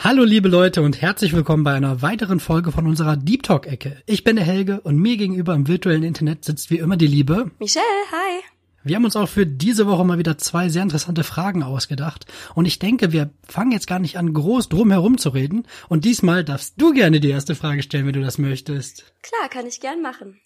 [0.00, 4.00] Hallo liebe Leute und herzlich willkommen bei einer weiteren Folge von unserer Deep Talk Ecke.
[4.06, 7.50] Ich bin der Helge und mir gegenüber im virtuellen Internet sitzt wie immer die liebe
[7.58, 8.40] Michelle, hi.
[8.84, 12.64] Wir haben uns auch für diese Woche mal wieder zwei sehr interessante Fragen ausgedacht und
[12.64, 16.44] ich denke, wir fangen jetzt gar nicht an groß drum herum zu reden und diesmal
[16.44, 19.12] darfst du gerne die erste Frage stellen, wenn du das möchtest.
[19.22, 20.40] Klar, kann ich gern machen.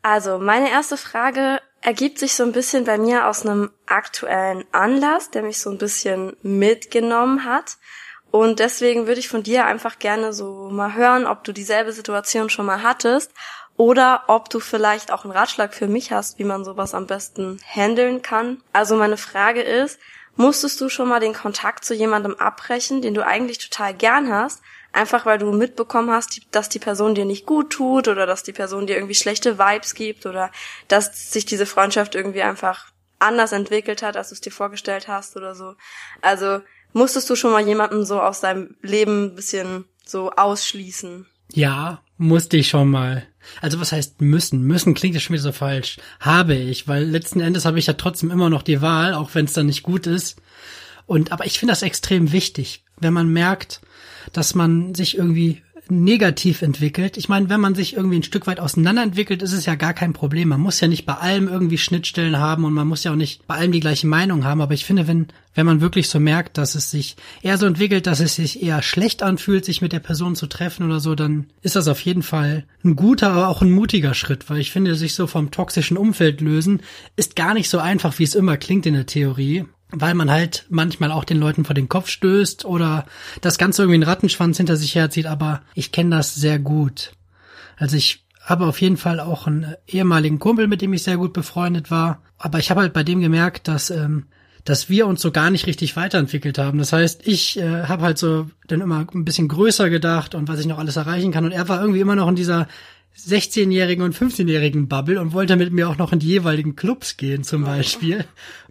[0.00, 5.30] Also, meine erste Frage ergibt sich so ein bisschen bei mir aus einem aktuellen Anlass,
[5.30, 7.76] der mich so ein bisschen mitgenommen hat.
[8.34, 12.50] Und deswegen würde ich von dir einfach gerne so mal hören, ob du dieselbe Situation
[12.50, 13.30] schon mal hattest
[13.76, 17.60] oder ob du vielleicht auch einen Ratschlag für mich hast, wie man sowas am besten
[17.64, 18.60] handeln kann.
[18.72, 20.00] Also meine Frage ist,
[20.34, 24.62] musstest du schon mal den Kontakt zu jemandem abbrechen, den du eigentlich total gern hast,
[24.92, 28.52] einfach weil du mitbekommen hast, dass die Person dir nicht gut tut oder dass die
[28.52, 30.50] Person dir irgendwie schlechte Vibes gibt oder
[30.88, 32.86] dass sich diese Freundschaft irgendwie einfach
[33.20, 35.76] anders entwickelt hat, als du es dir vorgestellt hast oder so.
[36.20, 36.62] Also
[36.94, 41.26] Musstest du schon mal jemanden so aus deinem Leben ein bisschen so ausschließen?
[41.52, 43.26] Ja, musste ich schon mal.
[43.60, 44.62] Also was heißt müssen?
[44.62, 45.98] Müssen klingt ja schon wieder so falsch.
[46.20, 49.44] Habe ich, weil letzten Endes habe ich ja trotzdem immer noch die Wahl, auch wenn
[49.44, 50.40] es dann nicht gut ist.
[51.06, 53.80] Und aber ich finde das extrem wichtig, wenn man merkt,
[54.32, 57.16] dass man sich irgendwie negativ entwickelt.
[57.16, 60.12] Ich meine, wenn man sich irgendwie ein Stück weit auseinanderentwickelt, ist es ja gar kein
[60.12, 60.48] Problem.
[60.48, 63.46] Man muss ja nicht bei allem irgendwie Schnittstellen haben und man muss ja auch nicht
[63.46, 64.62] bei allem die gleiche Meinung haben.
[64.62, 68.06] Aber ich finde, wenn, wenn man wirklich so merkt, dass es sich eher so entwickelt,
[68.06, 71.46] dass es sich eher schlecht anfühlt, sich mit der Person zu treffen oder so, dann
[71.60, 74.94] ist das auf jeden Fall ein guter, aber auch ein mutiger Schritt, weil ich finde,
[74.94, 76.80] sich so vom toxischen Umfeld lösen
[77.16, 80.66] ist gar nicht so einfach, wie es immer klingt in der Theorie weil man halt
[80.68, 83.06] manchmal auch den Leuten vor den Kopf stößt oder
[83.40, 87.12] das Ganze irgendwie einen Rattenschwanz hinter sich herzieht, aber ich kenne das sehr gut.
[87.76, 91.32] Also ich habe auf jeden Fall auch einen ehemaligen Kumpel, mit dem ich sehr gut
[91.32, 94.26] befreundet war, aber ich habe halt bei dem gemerkt, dass ähm,
[94.64, 96.78] dass wir uns so gar nicht richtig weiterentwickelt haben.
[96.78, 100.58] Das heißt, ich äh, habe halt so dann immer ein bisschen größer gedacht und was
[100.58, 102.66] ich noch alles erreichen kann und er war irgendwie immer noch in dieser
[103.16, 107.44] 16-jährigen und 15-jährigen Bubble und wollte mit mir auch noch in die jeweiligen Clubs gehen
[107.44, 108.24] zum Beispiel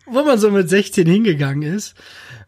[0.06, 1.96] wo man so mit 16 hingegangen ist.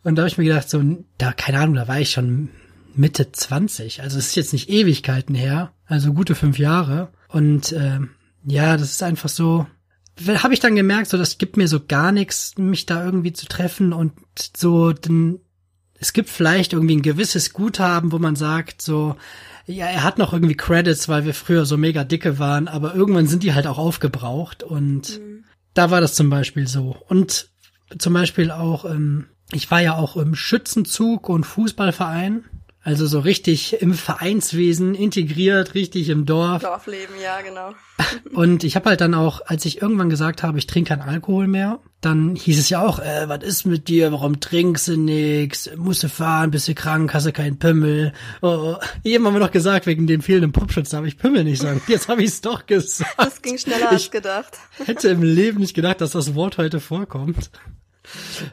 [0.03, 0.83] Und da habe ich mir gedacht, so,
[1.17, 2.49] da, keine Ahnung, da war ich schon
[2.95, 4.01] Mitte 20.
[4.01, 7.09] Also es ist jetzt nicht Ewigkeiten her, also gute fünf Jahre.
[7.27, 7.99] Und äh,
[8.45, 9.65] ja, das ist einfach so,
[10.25, 13.47] habe ich dann gemerkt, so das gibt mir so gar nichts, mich da irgendwie zu
[13.47, 14.13] treffen und
[14.55, 15.39] so, denn
[15.99, 19.15] es gibt vielleicht irgendwie ein gewisses Guthaben, wo man sagt, so,
[19.65, 23.27] ja, er hat noch irgendwie Credits, weil wir früher so mega dicke waren, aber irgendwann
[23.27, 25.34] sind die halt auch aufgebraucht und mhm.
[25.75, 26.95] Da war das zum Beispiel so.
[27.07, 27.49] Und
[27.99, 32.45] zum Beispiel auch, ähm, ich war ja auch im Schützenzug und Fußballverein.
[32.85, 36.61] Also so richtig im Vereinswesen integriert, richtig im Dorf.
[36.61, 37.73] Dorfleben, ja, genau.
[38.35, 41.47] Und ich habe halt dann auch, als ich irgendwann gesagt habe, ich trinke keinen Alkohol
[41.47, 45.67] mehr, dann hieß es ja auch, äh, was ist mit dir, warum trinkst du nix,
[45.75, 48.13] musst du fahren, bist du krank, hast du keinen Pimmel.
[48.43, 51.81] Oh, eben haben wir noch gesagt, wegen dem fehlenden Popschutz darf ich Pimmel nicht sagen.
[51.87, 53.15] Jetzt habe ich es doch gesagt.
[53.17, 54.59] Das ging schneller als gedacht.
[54.85, 57.49] hätte im Leben nicht gedacht, dass das Wort heute vorkommt.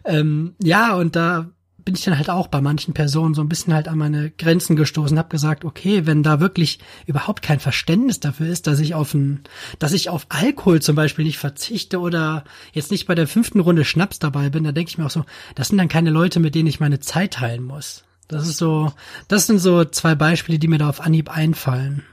[0.04, 1.50] Ähm, ja, und da
[1.84, 4.76] bin ich dann halt auch bei manchen Personen so ein bisschen halt an meine Grenzen
[4.76, 9.14] gestoßen, habe gesagt, okay, wenn da wirklich überhaupt kein Verständnis dafür ist, dass ich auf
[9.14, 9.42] ein,
[9.78, 13.84] dass ich auf Alkohol zum Beispiel nicht verzichte oder jetzt nicht bei der fünften Runde
[13.84, 16.54] Schnaps dabei bin, da denke ich mir auch so, das sind dann keine Leute, mit
[16.54, 18.04] denen ich meine Zeit teilen muss.
[18.28, 18.92] Das ist so,
[19.28, 22.06] das sind so zwei Beispiele, die mir da auf Anhieb einfallen.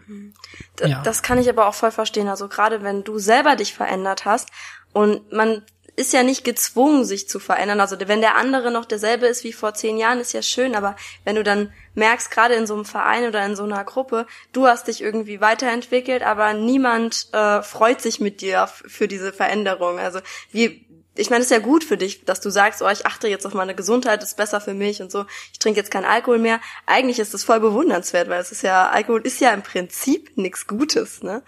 [0.80, 1.01] D ja.
[1.03, 2.28] Das kann ich aber auch voll verstehen.
[2.28, 4.50] Also gerade wenn du selber dich verändert hast
[4.91, 5.62] und man
[6.00, 7.82] ist ja nicht gezwungen, sich zu verändern.
[7.82, 10.96] Also wenn der andere noch derselbe ist wie vor zehn Jahren, ist ja schön, aber
[11.26, 14.66] wenn du dann merkst, gerade in so einem Verein oder in so einer Gruppe, du
[14.66, 20.00] hast dich irgendwie weiterentwickelt, aber niemand äh, freut sich mit dir für diese Veränderung.
[20.00, 20.20] Also
[20.52, 23.28] wie ich meine, es ist ja gut für dich, dass du sagst, oh, ich achte
[23.28, 25.26] jetzt auf meine Gesundheit, ist besser für mich und so.
[25.52, 26.62] Ich trinke jetzt keinen Alkohol mehr.
[26.86, 30.66] Eigentlich ist das voll bewundernswert, weil es ist ja Alkohol ist ja im Prinzip nichts
[30.66, 31.44] Gutes, ne?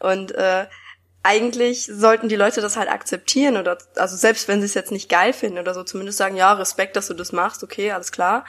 [0.00, 0.66] Und äh,
[1.22, 5.08] eigentlich sollten die Leute das halt akzeptieren oder also selbst wenn sie es jetzt nicht
[5.08, 8.44] geil finden oder so zumindest sagen, ja, Respekt, dass du das machst, okay, alles klar.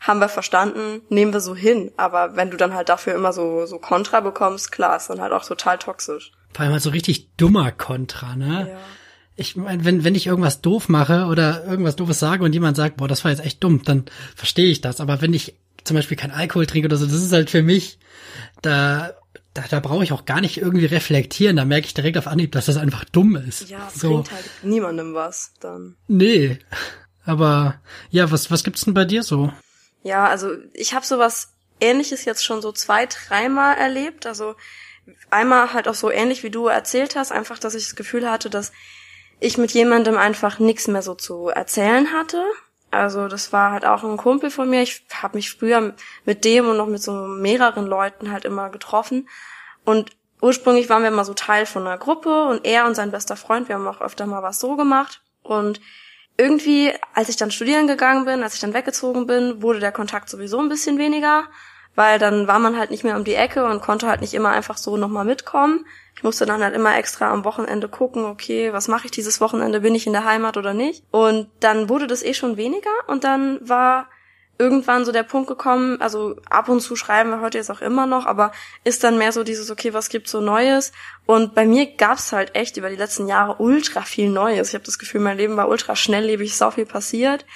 [0.00, 1.90] Haben wir verstanden, nehmen wir so hin.
[1.96, 5.32] Aber wenn du dann halt dafür immer so, so Kontra bekommst, klar, ist dann halt
[5.32, 6.30] auch total toxisch.
[6.52, 8.68] Vor allem halt so richtig dummer Kontra, ne?
[8.70, 8.78] Ja.
[9.34, 12.96] Ich meine, wenn, wenn ich irgendwas doof mache oder irgendwas doofes sage und jemand sagt,
[12.96, 14.04] boah, das war jetzt echt dumm, dann
[14.36, 15.00] verstehe ich das.
[15.00, 17.98] Aber wenn ich zum Beispiel kein Alkohol trinke oder so, das ist halt für mich,
[18.62, 19.14] da
[19.58, 21.56] da, da brauche ich auch gar nicht irgendwie reflektieren.
[21.56, 23.68] Da merke ich direkt auf Anhieb, dass das einfach dumm ist.
[23.68, 24.08] Ja, so.
[24.08, 25.96] bringt halt niemandem was dann.
[26.06, 26.58] Nee.
[27.24, 29.52] Aber ja, was, was gibt's denn bei dir so?
[30.02, 34.26] Ja, also ich habe sowas ähnliches jetzt schon so zwei, dreimal erlebt.
[34.26, 34.54] Also
[35.30, 38.50] einmal halt auch so ähnlich wie du erzählt hast, einfach, dass ich das Gefühl hatte,
[38.50, 38.72] dass
[39.40, 42.44] ich mit jemandem einfach nichts mehr so zu erzählen hatte
[42.90, 44.82] Also das war halt auch ein Kumpel von mir.
[44.82, 45.94] Ich habe mich früher
[46.24, 49.28] mit dem und noch mit so mehreren Leuten halt immer getroffen.
[49.84, 53.36] Und ursprünglich waren wir immer so Teil von einer Gruppe und er und sein bester
[53.36, 55.22] Freund, wir haben auch öfter mal was so gemacht.
[55.42, 55.80] Und
[56.36, 60.30] irgendwie, als ich dann studieren gegangen bin, als ich dann weggezogen bin, wurde der Kontakt
[60.30, 61.44] sowieso ein bisschen weniger,
[61.94, 64.50] weil dann war man halt nicht mehr um die Ecke und konnte halt nicht immer
[64.50, 65.84] einfach so nochmal mitkommen.
[66.18, 69.82] Ich musste dann halt immer extra am Wochenende gucken, okay, was mache ich dieses Wochenende,
[69.82, 71.04] bin ich in der Heimat oder nicht?
[71.12, 74.08] Und dann wurde das eh schon weniger und dann war
[74.58, 78.06] irgendwann so der Punkt gekommen, also ab und zu schreiben wir heute jetzt auch immer
[78.06, 78.50] noch, aber
[78.82, 80.90] ist dann mehr so dieses, okay, was gibt's so Neues?
[81.24, 84.70] Und bei mir gab's halt echt über die letzten Jahre ultra viel Neues.
[84.70, 87.46] Ich habe das Gefühl, mein Leben war ultra schnelllebig, so viel passiert.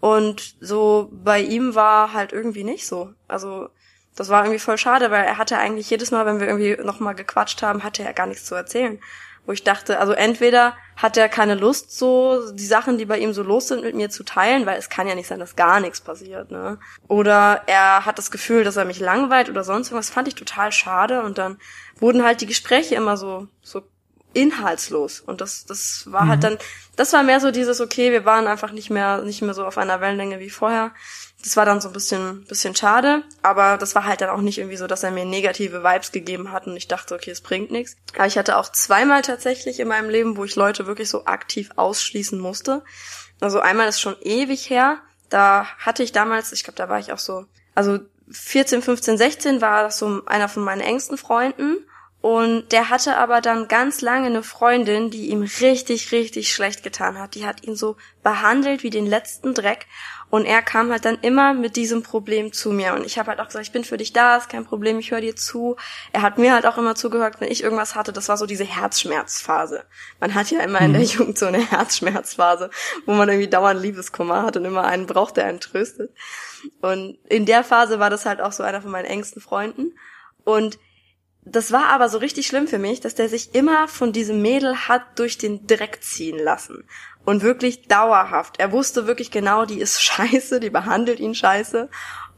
[0.00, 3.12] Und so bei ihm war halt irgendwie nicht so.
[3.28, 3.68] Also
[4.16, 7.14] das war irgendwie voll schade, weil er hatte eigentlich jedes Mal, wenn wir irgendwie nochmal
[7.14, 8.98] gequatscht haben, hatte er gar nichts zu erzählen.
[9.46, 13.32] Wo ich dachte, also entweder hat er keine Lust, so die Sachen, die bei ihm
[13.32, 15.80] so los sind, mit mir zu teilen, weil es kann ja nicht sein, dass gar
[15.80, 16.78] nichts passiert, ne?
[17.08, 20.10] Oder er hat das Gefühl, dass er mich langweilt oder sonst irgendwas.
[20.10, 21.22] Fand ich total schade.
[21.22, 21.58] Und dann
[21.98, 23.82] wurden halt die Gespräche immer so, so
[24.32, 25.20] inhaltslos.
[25.20, 26.44] Und das, das war halt mhm.
[26.44, 26.58] halt dann,
[26.96, 29.78] das war mehr so dieses, okay, wir waren einfach nicht mehr, nicht mehr so auf
[29.78, 30.92] einer Wellenlänge wie vorher.
[31.42, 34.58] Das war dann so ein bisschen, bisschen schade, aber das war halt dann auch nicht
[34.58, 37.70] irgendwie so, dass er mir negative Vibes gegeben hat und ich dachte, okay, es bringt
[37.70, 37.96] nichts.
[38.14, 41.70] Aber ich hatte auch zweimal tatsächlich in meinem Leben, wo ich Leute wirklich so aktiv
[41.76, 42.82] ausschließen musste.
[43.40, 44.98] Also einmal ist schon ewig her.
[45.30, 48.00] Da hatte ich damals, ich glaube, da war ich auch so, also
[48.30, 51.78] 14, 15, 16 war das so einer von meinen engsten Freunden
[52.20, 57.18] und der hatte aber dann ganz lange eine Freundin, die ihm richtig, richtig schlecht getan
[57.18, 57.34] hat.
[57.34, 59.86] Die hat ihn so behandelt wie den letzten Dreck.
[60.30, 62.94] Und er kam halt dann immer mit diesem Problem zu mir.
[62.94, 65.10] Und ich habe halt auch gesagt, ich bin für dich da, ist kein Problem, ich
[65.10, 65.76] höre dir zu.
[66.12, 68.12] Er hat mir halt auch immer zugehört, wenn ich irgendwas hatte.
[68.12, 69.84] Das war so diese Herzschmerzphase.
[70.20, 71.08] Man hat ja immer in der mhm.
[71.08, 72.70] Jugend so eine Herzschmerzphase,
[73.06, 76.14] wo man irgendwie dauernd Liebeskummer hat und immer einen braucht, der einen tröstet.
[76.80, 79.94] Und in der Phase war das halt auch so einer von meinen engsten Freunden.
[80.44, 80.78] Und
[81.42, 84.76] das war aber so richtig schlimm für mich, dass der sich immer von diesem Mädel
[84.88, 86.84] hat durch den Dreck ziehen lassen.
[87.24, 88.58] Und wirklich dauerhaft.
[88.58, 91.88] Er wusste wirklich genau, die ist scheiße, die behandelt ihn scheiße.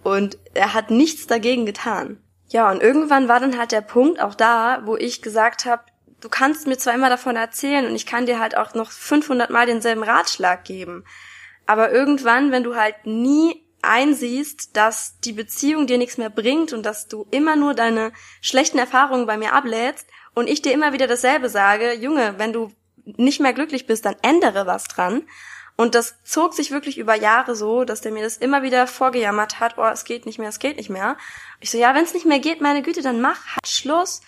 [0.02, 2.23] Und er hat nichts dagegen getan.
[2.49, 5.82] Ja, und irgendwann war dann halt der Punkt auch da, wo ich gesagt habe,
[6.20, 9.50] du kannst mir zwar immer davon erzählen und ich kann dir halt auch noch 500
[9.50, 11.05] Mal denselben Ratschlag geben.
[11.67, 16.85] Aber irgendwann, wenn du halt nie einsiehst, dass die Beziehung dir nichts mehr bringt und
[16.87, 21.06] dass du immer nur deine schlechten Erfahrungen bei mir ablädst und ich dir immer wieder
[21.06, 22.70] dasselbe sage, Junge, wenn du
[23.04, 25.25] nicht mehr glücklich bist, dann ändere was dran.
[25.76, 29.58] Und das zog sich wirklich über Jahre so, dass der mir das immer wieder vorgejammert
[29.58, 31.16] hat, oh, es geht nicht mehr, es geht nicht mehr.
[31.60, 34.20] Ich so, ja, wenn es nicht mehr geht, meine Güte, dann mach halt Schluss.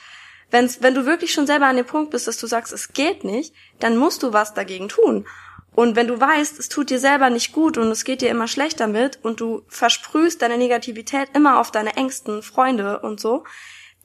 [0.50, 3.24] Wenn's, wenn du wirklich schon selber an dem Punkt bist, dass du sagst, es geht
[3.24, 5.26] nicht, dann musst du was dagegen tun.
[5.74, 8.46] Und wenn du weißt, es tut dir selber nicht gut und es geht dir immer
[8.46, 13.44] schlecht damit und du versprühst deine Negativität immer auf deine engsten Freunde und so,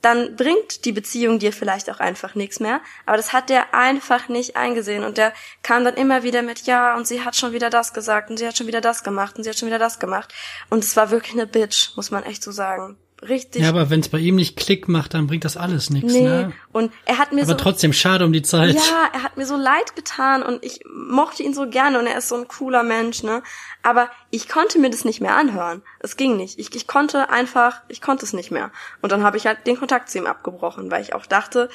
[0.01, 2.81] dann bringt die Beziehung dir vielleicht auch einfach nichts mehr.
[3.05, 6.95] Aber das hat der einfach nicht eingesehen und der kam dann immer wieder mit, ja,
[6.95, 9.43] und sie hat schon wieder das gesagt und sie hat schon wieder das gemacht und
[9.43, 10.33] sie hat schon wieder das gemacht.
[10.69, 13.61] Und es war wirklich eine Bitch, muss man echt so sagen richtig.
[13.61, 16.13] Ja, aber wenn es bei ihm nicht Klick macht, dann bringt das alles nichts.
[16.13, 16.21] Nee.
[16.21, 16.53] Ne?
[16.71, 17.57] Und er hat mir aber so.
[17.57, 18.75] trotzdem schade um die Zeit.
[18.75, 22.17] Ja, er hat mir so leid getan und ich mochte ihn so gerne und er
[22.17, 23.43] ist so ein cooler Mensch, ne?
[23.83, 25.81] Aber ich konnte mir das nicht mehr anhören.
[25.99, 26.59] Es ging nicht.
[26.59, 28.71] Ich, ich konnte einfach, ich konnte es nicht mehr.
[29.01, 31.69] Und dann habe ich halt den Kontakt zu ihm abgebrochen, weil ich auch dachte,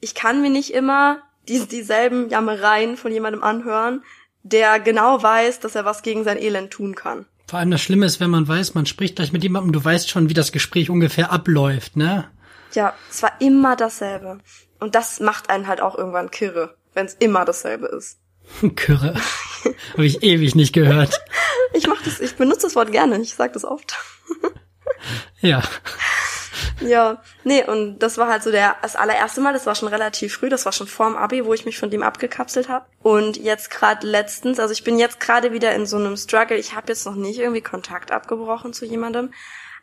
[0.00, 4.02] ich kann mir nicht immer die, dieselben Jammereien von jemandem anhören,
[4.42, 7.26] der genau weiß, dass er was gegen sein Elend tun kann.
[7.50, 10.08] Vor allem das Schlimme ist, wenn man weiß, man spricht gleich mit jemandem, du weißt
[10.08, 12.30] schon, wie das Gespräch ungefähr abläuft, ne?
[12.74, 14.38] Ja, es war immer dasselbe.
[14.78, 18.20] Und das macht einen halt auch irgendwann kirre, wenn es immer dasselbe ist.
[18.76, 19.14] Kirre.
[19.94, 21.20] Habe ich ewig nicht gehört.
[21.74, 23.96] ich mach das, ich benutze das Wort gerne, ich sag das oft.
[25.40, 25.60] ja.
[26.80, 30.34] Ja, nee, und das war halt so der das allererste Mal, das war schon relativ
[30.34, 32.86] früh, das war schon vorm Abi, wo ich mich von dem abgekapselt habe.
[33.02, 36.74] Und jetzt gerade letztens, also ich bin jetzt gerade wieder in so einem Struggle, ich
[36.74, 39.30] habe jetzt noch nicht irgendwie Kontakt abgebrochen zu jemandem,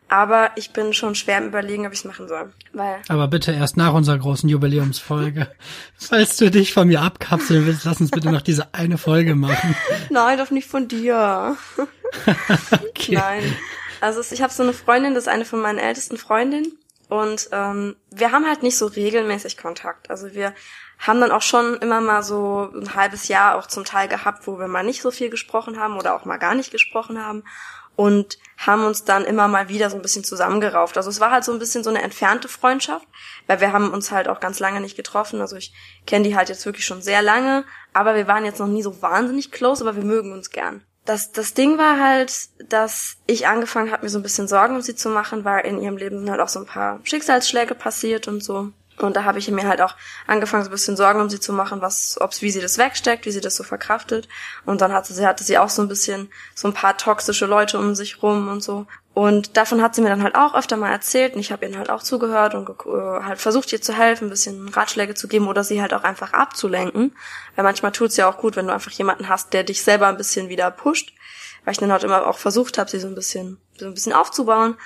[0.09, 2.53] aber ich bin schon schwer im Überlegen, ob ich es machen soll.
[2.73, 5.47] Weil aber bitte erst nach unserer großen Jubiläumsfolge.
[5.97, 9.75] Falls du dich von mir abkapseln willst, lass uns bitte noch diese eine Folge machen.
[10.09, 11.57] Nein, doch nicht von dir.
[12.89, 13.15] okay.
[13.15, 13.55] Nein.
[14.01, 16.77] Also ich habe so eine Freundin, das ist eine von meinen ältesten Freundinnen.
[17.09, 20.09] Und ähm, wir haben halt nicht so regelmäßig Kontakt.
[20.09, 20.53] Also wir
[20.99, 24.59] haben dann auch schon immer mal so ein halbes Jahr auch zum Teil gehabt, wo
[24.59, 27.43] wir mal nicht so viel gesprochen haben oder auch mal gar nicht gesprochen haben
[27.95, 30.97] und haben uns dann immer mal wieder so ein bisschen zusammengerauft.
[30.97, 33.07] Also es war halt so ein bisschen so eine entfernte Freundschaft,
[33.47, 35.41] weil wir haben uns halt auch ganz lange nicht getroffen.
[35.41, 35.73] Also ich
[36.05, 39.01] kenne die halt jetzt wirklich schon sehr lange, aber wir waren jetzt noch nie so
[39.01, 40.83] wahnsinnig close, aber wir mögen uns gern.
[41.07, 44.81] Das, das Ding war halt, dass ich angefangen habe, mir so ein bisschen Sorgen um
[44.81, 48.27] sie zu machen, weil in ihrem Leben sind halt auch so ein paar Schicksalsschläge passiert
[48.27, 48.71] und so.
[48.99, 51.53] Und da habe ich mir halt auch angefangen, so ein bisschen Sorgen um sie zu
[51.53, 54.27] machen, was, ob's, wie sie das wegsteckt, wie sie das so verkraftet.
[54.65, 57.77] Und dann hatte sie, hatte sie auch so ein bisschen so ein paar toxische Leute
[57.77, 58.87] um sich rum und so.
[59.13, 61.77] Und davon hat sie mir dann halt auch öfter mal erzählt und ich habe ihr
[61.77, 65.47] halt auch zugehört und äh, halt versucht ihr zu helfen, ein bisschen Ratschläge zu geben
[65.47, 67.15] oder sie halt auch einfach abzulenken.
[67.55, 70.17] Weil manchmal tut's ja auch gut, wenn du einfach jemanden hast, der dich selber ein
[70.17, 71.13] bisschen wieder pusht.
[71.65, 74.13] Weil ich dann halt immer auch versucht habe, sie so ein bisschen, so ein bisschen
[74.13, 74.77] aufzubauen.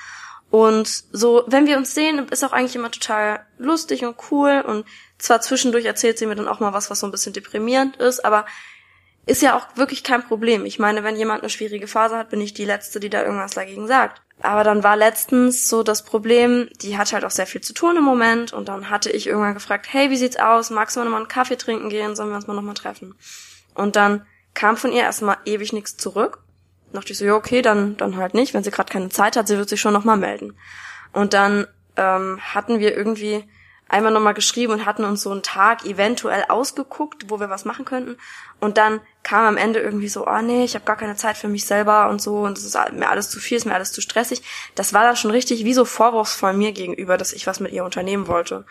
[0.51, 4.62] Und so, wenn wir uns sehen, ist auch eigentlich immer total lustig und cool.
[4.67, 4.86] Und
[5.17, 8.24] zwar zwischendurch erzählt sie mir dann auch mal was, was so ein bisschen deprimierend ist,
[8.25, 8.46] aber
[9.25, 10.65] ist ja auch wirklich kein Problem.
[10.65, 13.53] Ich meine, wenn jemand eine schwierige Phase hat, bin ich die Letzte, die da irgendwas
[13.53, 14.22] dagegen sagt.
[14.41, 17.96] Aber dann war letztens so das Problem, die hat halt auch sehr viel zu tun
[17.96, 20.70] im Moment und dann hatte ich irgendwann gefragt, hey, wie sieht's aus?
[20.70, 22.15] Magst du mal nochmal einen Kaffee trinken gehen?
[22.15, 23.15] Sollen wir uns mal nochmal treffen?
[23.74, 26.39] Und dann kam von ihr erstmal ewig nichts zurück
[26.93, 28.53] dachte ich so, ja, okay, dann, dann halt nicht.
[28.53, 30.55] Wenn sie gerade keine Zeit hat, sie wird sich schon nochmal melden.
[31.13, 31.67] Und dann
[31.98, 33.43] ähm, hatten wir irgendwie
[33.91, 37.83] einmal nochmal geschrieben und hatten uns so einen Tag eventuell ausgeguckt, wo wir was machen
[37.83, 38.15] könnten.
[38.60, 41.50] Und dann kam am Ende irgendwie so, oh nee, ich habe gar keine Zeit für
[41.50, 44.00] mich selber und so und es ist mir alles zu viel, ist mir alles zu
[44.00, 44.43] stressig.
[44.75, 47.83] Das war dann schon richtig wie so vorwurfsvoll mir gegenüber, dass ich was mit ihr
[47.83, 48.65] unternehmen wollte.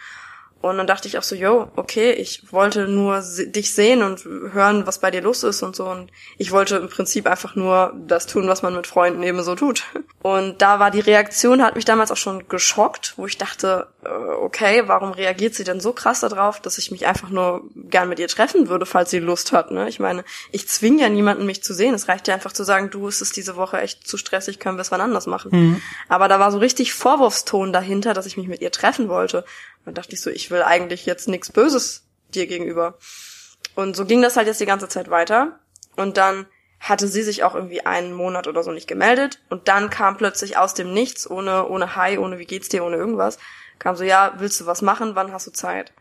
[0.63, 4.87] Und dann dachte ich auch so, yo, okay, ich wollte nur dich sehen und hören,
[4.87, 5.89] was bei dir los ist und so.
[5.89, 9.55] Und ich wollte im Prinzip einfach nur das tun, was man mit Freunden eben so
[9.55, 9.85] tut.
[10.23, 14.85] Und da war die Reaktion, hat mich damals auch schon geschockt, wo ich dachte, okay,
[14.87, 18.29] warum reagiert sie denn so krass darauf, dass ich mich einfach nur gern mit ihr
[18.29, 19.71] treffen würde, falls sie Lust hat.
[19.71, 19.89] Ne?
[19.89, 21.95] Ich meine, ich zwinge ja niemanden, mich zu sehen.
[21.95, 24.79] Es reicht ja einfach zu sagen, du, es ist diese Woche echt zu stressig, können
[24.79, 25.51] wir es wann anders machen.
[25.53, 25.83] Mhm.
[26.09, 29.45] Aber da war so richtig Vorwurfston dahinter, dass ich mich mit ihr treffen wollte.
[29.85, 32.05] Dann dachte ich so, ich will eigentlich jetzt nichts Böses
[32.35, 32.97] dir gegenüber.
[33.75, 35.59] Und so ging das halt jetzt die ganze Zeit weiter.
[35.97, 36.47] Und dann
[36.81, 39.41] hatte sie sich auch irgendwie einen Monat oder so nicht gemeldet.
[39.51, 42.97] Und dann kam plötzlich aus dem Nichts, ohne, ohne Hi, ohne wie geht's dir, ohne
[42.97, 43.39] irgendwas,
[43.81, 45.17] kam so, ja, willst du was machen?
[45.17, 45.93] Wann hast du Zeit?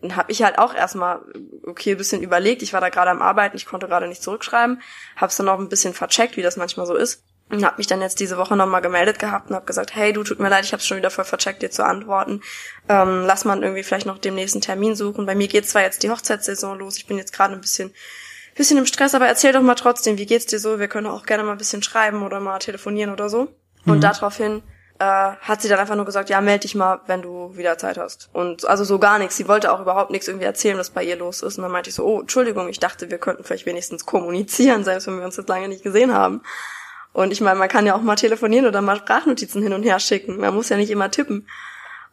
[0.00, 1.20] Dann habe ich halt auch erstmal,
[1.66, 2.62] okay, ein bisschen überlegt.
[2.62, 4.80] Ich war da gerade am Arbeiten, ich konnte gerade nicht zurückschreiben.
[5.16, 8.00] Hab's dann auch ein bisschen vercheckt, wie das manchmal so ist und habe mich dann
[8.00, 10.72] jetzt diese Woche nochmal gemeldet gehabt und habe gesagt, hey, du tut mir leid, ich
[10.72, 12.40] habe schon wieder voll vercheckt, dir zu antworten.
[12.88, 15.26] Ähm, lass mal irgendwie vielleicht noch dem nächsten Termin suchen.
[15.26, 17.92] Bei mir geht zwar jetzt die Hochzeitssaison los, ich bin jetzt gerade ein bisschen
[18.54, 20.78] bisschen im Stress, aber erzähl doch mal trotzdem, wie geht's dir so?
[20.78, 23.48] Wir können auch gerne mal ein bisschen schreiben oder mal telefonieren oder so.
[23.84, 23.92] Mhm.
[23.92, 24.62] Und daraufhin
[24.98, 27.98] äh, hat sie dann einfach nur gesagt, ja, melde dich mal, wenn du wieder Zeit
[27.98, 28.28] hast.
[28.32, 29.36] Und also so gar nichts.
[29.36, 31.58] Sie wollte auch überhaupt nichts irgendwie erzählen, was bei ihr los ist.
[31.58, 35.06] Und dann meinte ich so, oh, Entschuldigung, ich dachte, wir könnten vielleicht wenigstens kommunizieren, selbst
[35.06, 36.42] wenn wir uns jetzt lange nicht gesehen haben.
[37.12, 40.00] Und ich meine, man kann ja auch mal telefonieren oder mal Sprachnotizen hin und her
[40.00, 40.38] schicken.
[40.38, 41.46] Man muss ja nicht immer tippen.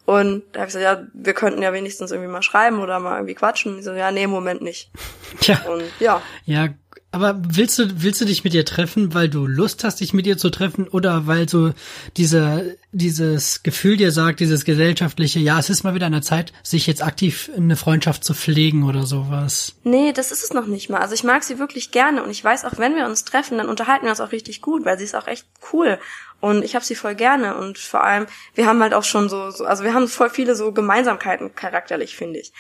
[0.06, 3.18] Und da habe ich gesagt, ja, wir könnten ja wenigstens irgendwie mal schreiben oder mal
[3.18, 3.76] irgendwie quatschen.
[3.76, 4.92] Und so, ja, nee, im Moment nicht.
[5.42, 5.60] Ja.
[5.70, 6.22] Und ja.
[6.46, 6.70] Ja,
[7.12, 10.28] aber willst du, willst du dich mit ihr treffen, weil du Lust hast, dich mit
[10.28, 11.74] ihr zu treffen, oder weil so
[12.18, 16.54] diese, dieses Gefühl dir sagt, dieses gesellschaftliche, ja, es ist mal wieder an der Zeit,
[16.62, 19.76] sich jetzt aktiv eine Freundschaft zu pflegen oder sowas?
[19.84, 21.00] Nee, das ist es noch nicht mal.
[21.00, 23.70] Also ich mag sie wirklich gerne und ich weiß auch, wenn wir uns treffen, dann
[23.70, 25.98] unterhalten wir uns auch richtig gut, weil sie ist auch echt cool.
[26.42, 29.42] Und ich habe sie voll gerne und vor allem, wir haben halt auch schon so
[29.42, 32.54] also wir haben voll viele so Gemeinsamkeiten charakterlich, finde ich.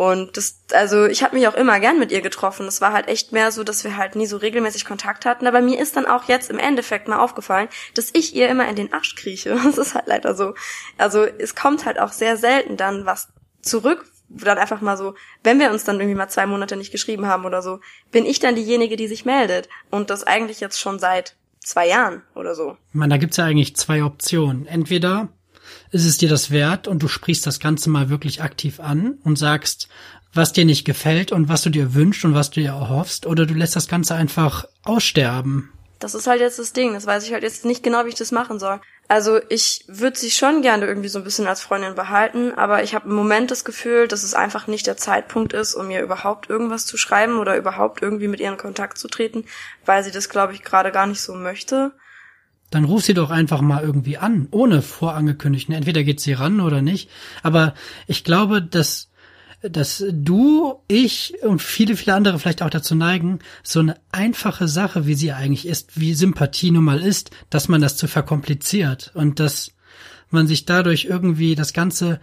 [0.00, 2.66] Und das, also ich habe mich auch immer gern mit ihr getroffen.
[2.66, 5.46] Es war halt echt mehr so, dass wir halt nie so regelmäßig Kontakt hatten.
[5.46, 8.76] Aber mir ist dann auch jetzt im Endeffekt mal aufgefallen, dass ich ihr immer in
[8.76, 9.60] den Arsch krieche.
[9.62, 10.54] Das ist halt leider so.
[10.96, 13.28] Also es kommt halt auch sehr selten dann was
[13.60, 17.26] zurück, dann einfach mal so, wenn wir uns dann irgendwie mal zwei Monate nicht geschrieben
[17.26, 17.80] haben oder so,
[18.10, 19.68] bin ich dann diejenige, die sich meldet.
[19.90, 22.78] Und das eigentlich jetzt schon seit zwei Jahren oder so.
[22.94, 24.66] Meine, da gibt's ja eigentlich zwei Optionen.
[24.66, 25.28] Entweder
[25.92, 29.36] ist es dir das wert und du sprichst das Ganze mal wirklich aktiv an und
[29.36, 29.88] sagst,
[30.32, 33.46] was dir nicht gefällt und was du dir wünschst und was du dir erhoffst, oder
[33.46, 35.72] du lässt das Ganze einfach aussterben.
[35.98, 36.94] Das ist halt jetzt das Ding.
[36.94, 38.80] Das weiß ich halt jetzt nicht genau, wie ich das machen soll.
[39.06, 42.94] Also ich würde sie schon gerne irgendwie so ein bisschen als Freundin behalten, aber ich
[42.94, 46.48] habe im Moment das Gefühl, dass es einfach nicht der Zeitpunkt ist, um mir überhaupt
[46.48, 49.44] irgendwas zu schreiben oder überhaupt irgendwie mit ihr in Kontakt zu treten,
[49.84, 51.92] weil sie das, glaube ich, gerade gar nicht so möchte
[52.70, 55.74] dann ruf sie doch einfach mal irgendwie an, ohne vorangekündigten.
[55.74, 57.10] Entweder geht sie ran oder nicht.
[57.42, 57.74] Aber
[58.06, 59.10] ich glaube, dass,
[59.62, 65.06] dass du, ich und viele, viele andere vielleicht auch dazu neigen, so eine einfache Sache,
[65.06, 69.40] wie sie eigentlich ist, wie Sympathie nun mal ist, dass man das zu verkompliziert und
[69.40, 69.72] dass
[70.30, 72.20] man sich dadurch irgendwie das Ganze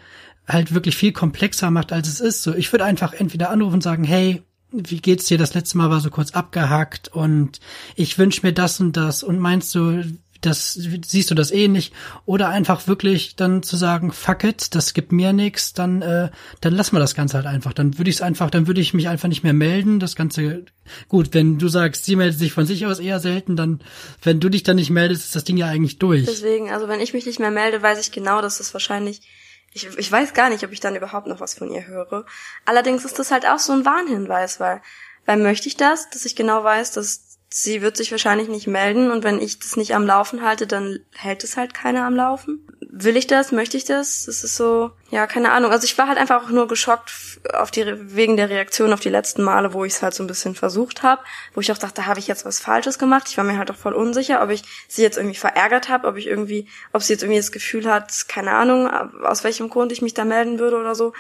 [0.48, 2.44] halt wirklich viel komplexer macht, als es ist.
[2.44, 5.38] So, ich würde einfach entweder anrufen und sagen, hey, wie geht's dir?
[5.38, 7.60] Das letzte Mal war so kurz abgehackt und
[7.96, 10.04] ich wünsche mir das und das und meinst du,
[10.42, 11.94] das siehst du das eh nicht.
[12.26, 16.30] Oder einfach wirklich dann zu sagen fuck it das gibt mir nichts dann äh,
[16.62, 17.74] dann lassen wir das ganze halt einfach.
[17.74, 20.00] Dann würde ich es einfach dann würde ich mich einfach nicht mehr melden.
[20.00, 20.66] Das ganze
[21.08, 23.82] gut wenn du sagst sie meldet sich von sich aus eher selten dann
[24.22, 26.26] wenn du dich dann nicht meldest ist das Ding ja eigentlich durch.
[26.26, 29.22] Deswegen also wenn ich mich nicht mehr melde weiß ich genau dass es wahrscheinlich
[29.74, 32.26] ich, ich weiß gar nicht ob ich dann überhaupt noch was von ihr höre.
[32.66, 34.82] Allerdings ist das halt auch so ein Warnhinweis weil
[35.26, 39.10] weil möchte ich das dass ich genau weiß dass sie wird sich wahrscheinlich nicht melden
[39.10, 42.68] und wenn ich das nicht am Laufen halte, dann hält es halt keiner am Laufen.
[42.82, 43.52] Will ich das?
[43.52, 44.26] Möchte ich das?
[44.26, 45.72] Das ist so, ja, keine Ahnung.
[45.72, 47.12] Also ich war halt einfach auch nur geschockt
[47.54, 47.86] auf die
[48.16, 51.04] wegen der Reaktion auf die letzten Male, wo ich es halt so ein bisschen versucht
[51.04, 51.24] habe,
[51.54, 53.28] wo ich auch dachte, habe ich jetzt was Falsches gemacht?
[53.30, 56.18] Ich war mir halt auch voll unsicher, ob ich sie jetzt irgendwie verärgert habe, ob
[56.18, 58.90] ich irgendwie, ob sie jetzt irgendwie das Gefühl hat, keine Ahnung,
[59.24, 61.14] aus welchem Grund ich mich da melden würde oder so.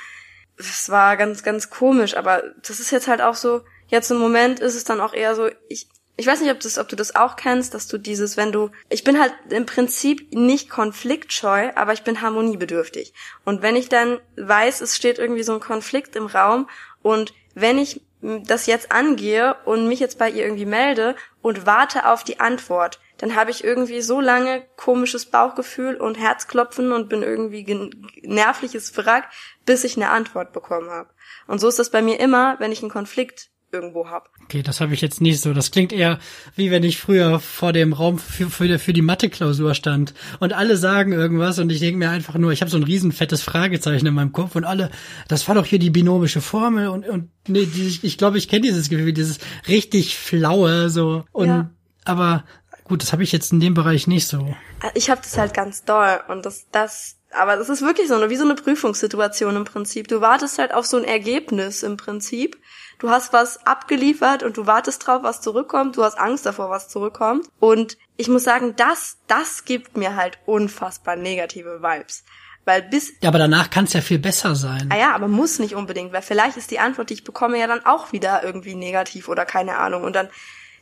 [0.57, 4.59] Das war ganz, ganz komisch, aber das ist jetzt halt auch so, jetzt im Moment
[4.59, 7.15] ist es dann auch eher so, ich, ich weiß nicht, ob, das, ob du das
[7.15, 11.93] auch kennst, dass du dieses, wenn du, ich bin halt im Prinzip nicht konfliktscheu, aber
[11.93, 13.13] ich bin harmoniebedürftig.
[13.45, 16.67] Und wenn ich dann weiß, es steht irgendwie so ein Konflikt im Raum
[17.03, 22.07] und wenn ich das jetzt angehe und mich jetzt bei ihr irgendwie melde und warte
[22.07, 27.21] auf die Antwort, dann habe ich irgendwie so lange komisches Bauchgefühl und Herzklopfen und bin
[27.21, 27.91] irgendwie
[28.23, 29.29] nervliches Wrack,
[29.65, 31.09] bis ich eine Antwort bekommen habe.
[31.45, 34.29] Und so ist das bei mir immer, wenn ich einen Konflikt irgendwo hab.
[34.43, 35.53] Okay, das habe ich jetzt nicht so.
[35.53, 36.19] Das klingt eher
[36.55, 40.77] wie wenn ich früher vor dem Raum für, für, für die Mathe-Klausur stand und alle
[40.77, 44.05] sagen irgendwas und ich denke mir einfach nur, ich habe so ein riesen fettes Fragezeichen
[44.05, 44.89] in meinem Kopf und alle,
[45.27, 48.61] das war doch hier die binomische Formel und, und nee, die, ich glaube, ich kenne
[48.61, 51.69] dieses Gefühl, dieses richtig flaue so und ja.
[52.05, 52.45] aber
[52.83, 54.55] gut, das habe ich jetzt in dem Bereich nicht so.
[54.93, 58.29] Ich habe das halt ganz doll und das das aber das ist wirklich so eine
[58.29, 60.07] wie so eine Prüfungssituation im Prinzip.
[60.07, 62.57] Du wartest halt auf so ein Ergebnis im Prinzip
[62.99, 66.89] du hast was abgeliefert und du wartest drauf, was zurückkommt, du hast Angst davor, was
[66.89, 67.47] zurückkommt.
[67.59, 72.23] Und ich muss sagen, das, das gibt mir halt unfassbar negative Vibes.
[72.65, 73.13] Weil bis.
[73.21, 74.89] Ja, aber danach kann es ja viel besser sein.
[74.91, 77.65] Ah ja, aber muss nicht unbedingt, weil vielleicht ist die Antwort, die ich bekomme, ja
[77.65, 80.03] dann auch wieder irgendwie negativ oder keine Ahnung.
[80.03, 80.27] Und dann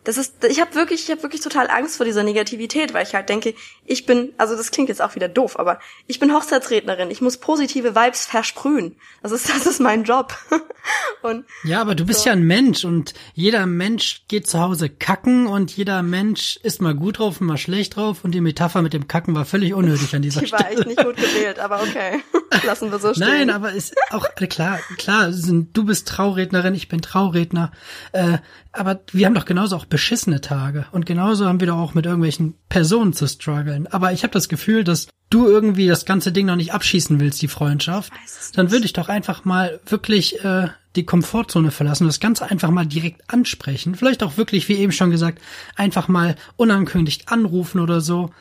[0.06, 3.16] das ist, ich habe wirklich, ich habe wirklich total Angst vor dieser Negativität, weil ich
[3.16, 7.10] halt denke, ich bin, also das klingt jetzt auch wieder doof, aber ich bin Hochzeitsrednerin,
[7.10, 8.98] ich muss positive Vibes versprühen.
[9.24, 10.38] Das ist, das ist mein Job.
[11.24, 12.28] und ja, aber du bist so.
[12.28, 16.94] ja ein Mensch und jeder Mensch geht zu Hause kacken und jeder Mensch ist mal
[16.94, 20.15] gut drauf und mal schlecht drauf und die Metapher mit dem Kacken war völlig unnötig
[20.15, 20.63] an dieser die Stelle.
[20.63, 22.22] Die war echt nicht gut gewählt, aber okay,
[22.63, 23.28] lassen wir so stehen.
[23.28, 27.72] Nein, aber ist auch klar, klar, du bist Traurednerin, ich bin Trauredner,
[28.12, 28.38] äh,
[28.72, 30.88] aber wir haben doch genauso auch beschissene Tage.
[30.91, 33.88] Und genauso haben wir doch auch mit irgendwelchen Personen zu strugglen.
[33.88, 37.41] Aber ich habe das Gefühl, dass du irgendwie das ganze Ding noch nicht abschießen willst,
[37.41, 38.12] die Freundschaft.
[38.55, 42.71] Dann würde ich doch einfach mal wirklich äh, die Komfortzone verlassen und das Ganze einfach
[42.71, 43.95] mal direkt ansprechen.
[43.95, 45.41] Vielleicht auch wirklich, wie eben schon gesagt,
[45.77, 48.31] einfach mal unangekündigt anrufen oder so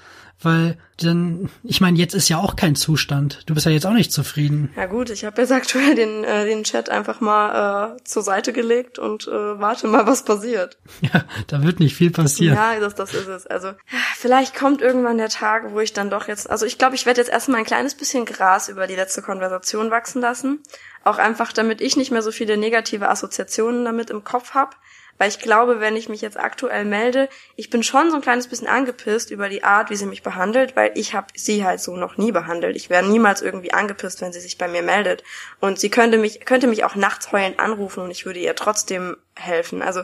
[0.44, 3.42] weil dann, ich meine, jetzt ist ja auch kein Zustand.
[3.46, 4.72] Du bist ja jetzt auch nicht zufrieden.
[4.76, 8.52] Ja gut, ich habe jetzt aktuell den, äh, den Chat einfach mal äh, zur Seite
[8.52, 10.78] gelegt und äh, warte mal, was passiert.
[11.12, 12.56] Ja, da wird nicht viel passieren.
[12.56, 13.46] Ja, das, das ist es.
[13.46, 13.72] Also
[14.16, 17.20] vielleicht kommt irgendwann der Tag, wo ich dann doch jetzt, also ich glaube, ich werde
[17.20, 20.60] jetzt erstmal ein kleines bisschen Gras über die letzte Konversation wachsen lassen.
[21.02, 24.76] Auch einfach, damit ich nicht mehr so viele negative Assoziationen damit im Kopf habe.
[25.18, 28.48] Weil ich glaube, wenn ich mich jetzt aktuell melde, ich bin schon so ein kleines
[28.48, 31.96] bisschen angepisst über die Art, wie sie mich behandelt, weil ich habe sie halt so
[31.96, 32.76] noch nie behandelt.
[32.76, 35.22] Ich wäre niemals irgendwie angepisst, wenn sie sich bei mir meldet.
[35.60, 39.16] Und sie könnte mich, könnte mich auch nachts heulend anrufen und ich würde ihr trotzdem
[39.36, 39.82] helfen.
[39.82, 40.02] Also,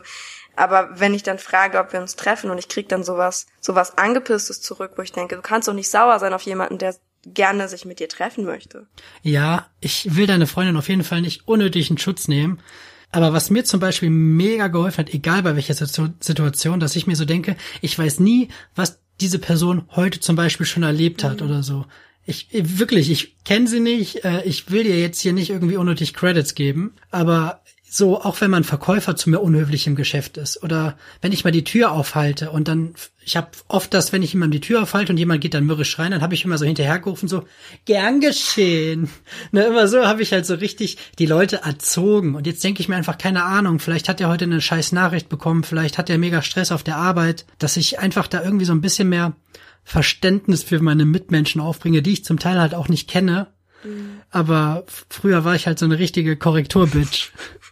[0.57, 3.99] aber wenn ich dann frage, ob wir uns treffen und ich krieg dann sowas, sowas
[3.99, 6.95] angepisstes zurück, wo ich denke, du kannst doch nicht sauer sein auf jemanden, der
[7.27, 8.87] gerne sich mit dir treffen möchte.
[9.23, 12.61] Ja, ich will deine Freundin auf jeden Fall nicht unnötig in Schutz nehmen.
[13.13, 17.17] Aber was mir zum Beispiel mega geholfen hat, egal bei welcher Situation, dass ich mir
[17.17, 21.47] so denke, ich weiß nie, was diese Person heute zum Beispiel schon erlebt hat mhm.
[21.47, 21.87] oder so.
[22.27, 24.25] Ich wirklich, ich kenne sie nicht.
[24.25, 28.53] Äh, ich will dir jetzt hier nicht irgendwie unnötig Credits geben, aber so, auch wenn
[28.53, 32.51] man Verkäufer zu mir unhöflich im Geschäft ist oder wenn ich mal die Tür aufhalte
[32.53, 35.55] und dann, ich habe oft das, wenn ich jemand die Tür aufhalte und jemand geht
[35.55, 37.43] dann mürrisch rein, dann habe ich immer so hinterhergerufen, so,
[37.87, 39.11] gern geschehen.
[39.53, 42.89] Ne, immer so habe ich halt so richtig die Leute erzogen und jetzt denke ich
[42.89, 46.19] mir einfach, keine Ahnung, vielleicht hat er heute eine scheiß Nachricht bekommen, vielleicht hat er
[46.19, 49.35] mega Stress auf der Arbeit, dass ich einfach da irgendwie so ein bisschen mehr
[49.83, 53.49] Verständnis für meine Mitmenschen aufbringe, die ich zum Teil halt auch nicht kenne.
[53.83, 54.21] Mhm.
[54.31, 57.33] Aber früher war ich halt so eine richtige Korrekturbitch.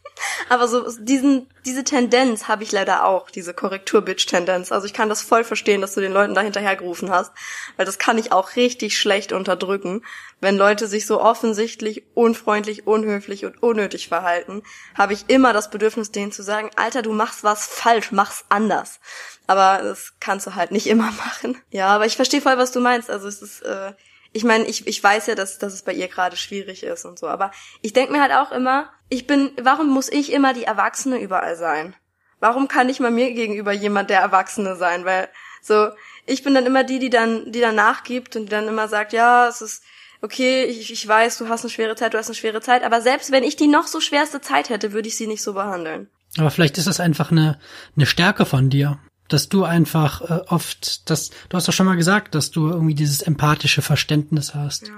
[0.48, 4.72] Aber so diesen, diese Tendenz habe ich leider auch, diese Korrektur-Bitch-Tendenz.
[4.72, 7.32] Also ich kann das voll verstehen, dass du den Leuten da hinterhergerufen hast,
[7.76, 10.02] weil das kann ich auch richtig schlecht unterdrücken.
[10.40, 14.62] Wenn Leute sich so offensichtlich unfreundlich, unhöflich und unnötig verhalten,
[14.94, 19.00] habe ich immer das Bedürfnis, denen zu sagen, Alter, du machst was falsch, mach's anders.
[19.46, 21.60] Aber das kannst du halt nicht immer machen.
[21.70, 23.10] Ja, aber ich verstehe voll, was du meinst.
[23.10, 23.92] Also es ist, äh,
[24.38, 27.18] ich meine, ich, ich weiß ja, dass, dass es bei ihr gerade schwierig ist und
[27.18, 27.50] so, aber
[27.82, 31.56] ich denke mir halt auch immer, ich bin, warum muss ich immer die Erwachsene überall
[31.56, 31.96] sein?
[32.38, 35.04] Warum kann ich mal mir gegenüber jemand der Erwachsene sein?
[35.04, 35.28] Weil
[35.60, 35.88] so,
[36.24, 39.12] ich bin dann immer die, die dann, die dann nachgibt und die dann immer sagt,
[39.12, 39.82] ja, es ist
[40.22, 43.00] okay, ich, ich weiß, du hast eine schwere Zeit, du hast eine schwere Zeit, aber
[43.00, 46.10] selbst wenn ich die noch so schwerste Zeit hätte, würde ich sie nicht so behandeln.
[46.36, 47.58] Aber vielleicht ist das einfach eine,
[47.96, 51.96] eine Stärke von dir dass du einfach äh, oft, das, du hast doch schon mal
[51.96, 54.88] gesagt, dass du irgendwie dieses empathische Verständnis hast.
[54.88, 54.94] Ja.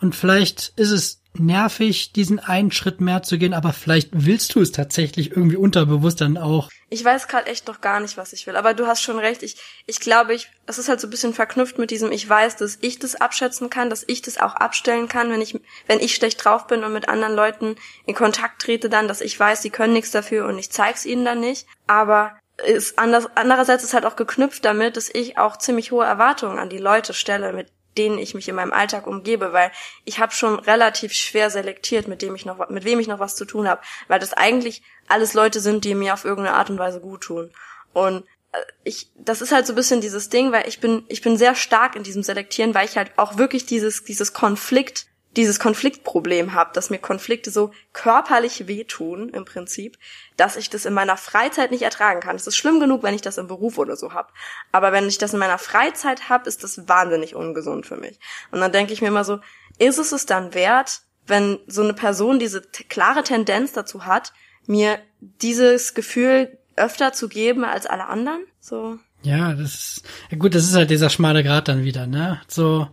[0.00, 4.60] Und vielleicht ist es nervig, diesen einen Schritt mehr zu gehen, aber vielleicht willst du
[4.60, 6.68] es tatsächlich irgendwie unterbewusst dann auch.
[6.90, 9.42] Ich weiß gerade echt noch gar nicht, was ich will, aber du hast schon recht.
[9.42, 12.56] Ich, ich glaube, ich, es ist halt so ein bisschen verknüpft mit diesem, ich weiß,
[12.56, 16.14] dass ich das abschätzen kann, dass ich das auch abstellen kann, wenn ich, wenn ich
[16.14, 19.70] schlecht drauf bin und mit anderen Leuten in Kontakt trete dann, dass ich weiß, sie
[19.70, 21.66] können nichts dafür und ich zeig's ihnen dann nicht.
[21.86, 22.36] Aber
[22.66, 26.68] ist anders, andererseits ist halt auch geknüpft damit, dass ich auch ziemlich hohe Erwartungen an
[26.68, 29.70] die Leute stelle, mit denen ich mich in meinem Alltag umgebe, weil
[30.04, 33.36] ich habe schon relativ schwer selektiert, mit dem ich noch, mit wem ich noch was
[33.36, 36.78] zu tun habe, weil das eigentlich alles Leute sind, die mir auf irgendeine Art und
[36.78, 37.52] Weise gut tun.
[37.92, 41.20] Und äh, ich, das ist halt so ein bisschen dieses Ding, weil ich bin, ich
[41.20, 45.58] bin sehr stark in diesem Selektieren, weil ich halt auch wirklich dieses, dieses Konflikt dieses
[45.58, 49.98] Konfliktproblem habe, dass mir Konflikte so körperlich wehtun im Prinzip,
[50.36, 52.36] dass ich das in meiner Freizeit nicht ertragen kann.
[52.36, 54.32] Es ist schlimm genug, wenn ich das im Beruf oder so hab.
[54.72, 58.18] Aber wenn ich das in meiner Freizeit hab, ist das wahnsinnig ungesund für mich.
[58.50, 59.40] Und dann denke ich mir immer so,
[59.78, 64.32] ist es es dann wert, wenn so eine Person diese klare Tendenz dazu hat,
[64.66, 68.44] mir dieses Gefühl öfter zu geben als alle anderen?
[68.60, 68.98] So.
[69.22, 72.40] Ja, das ist, gut, das ist halt dieser schmale Grad dann wieder, ne?
[72.48, 72.88] So,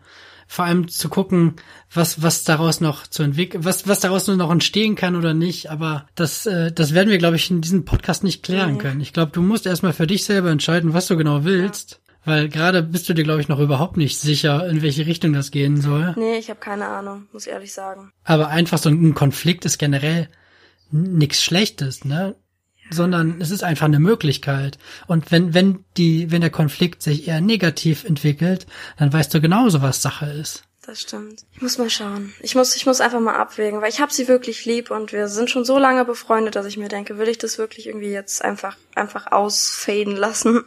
[0.52, 1.58] vor allem zu gucken,
[1.94, 5.70] was was daraus noch zu entwickeln, was was daraus nur noch entstehen kann oder nicht.
[5.70, 8.78] Aber das äh, das werden wir, glaube ich, in diesem Podcast nicht klären mhm.
[8.80, 9.00] können.
[9.00, 11.92] Ich glaube, du musst erstmal für dich selber entscheiden, was du genau willst.
[11.92, 11.98] Ja.
[12.26, 15.52] Weil gerade bist du dir, glaube ich, noch überhaupt nicht sicher, in welche Richtung das
[15.52, 16.16] gehen soll.
[16.18, 18.12] Nee, ich habe keine Ahnung, muss ich ehrlich sagen.
[18.24, 20.30] Aber einfach so ein Konflikt ist generell
[20.92, 22.36] nichts Schlechtes, ne?
[22.90, 24.78] Sondern es ist einfach eine Möglichkeit.
[25.08, 28.66] Und wenn, wenn die, wenn der Konflikt sich eher negativ entwickelt,
[28.98, 30.64] dann weißt du genauso, was Sache ist.
[30.86, 31.44] Das stimmt.
[31.54, 32.34] Ich muss mal schauen.
[32.40, 35.28] Ich muss, ich muss einfach mal abwägen, weil ich habe sie wirklich lieb und wir
[35.28, 38.44] sind schon so lange befreundet, dass ich mir denke, will ich das wirklich irgendwie jetzt
[38.44, 40.64] einfach, einfach ausfaden lassen?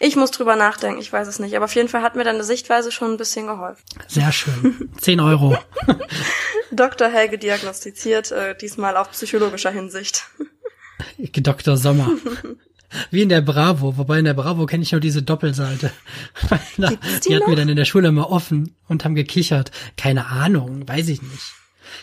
[0.00, 1.54] Ich muss drüber nachdenken, ich weiß es nicht.
[1.56, 3.82] Aber auf jeden Fall hat mir deine Sichtweise schon ein bisschen geholfen.
[4.08, 4.90] Sehr schön.
[4.98, 5.58] Zehn Euro.
[6.72, 7.08] Dr.
[7.08, 10.26] Helge diagnostiziert, äh, diesmal auf psychologischer Hinsicht.
[11.18, 11.76] Dr.
[11.76, 12.10] Sommer.
[13.10, 15.90] Wie in der Bravo, wobei in der Bravo kenne ich nur diese Doppelseite.
[16.76, 19.70] die, die hatten wir dann in der Schule immer offen und haben gekichert.
[19.96, 21.52] Keine Ahnung, weiß ich nicht.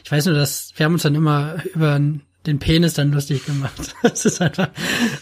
[0.04, 2.00] Ich weiß nur, dass wir haben uns dann immer über
[2.46, 3.96] den Penis dann lustig gemacht.
[4.02, 4.70] Das ist einfach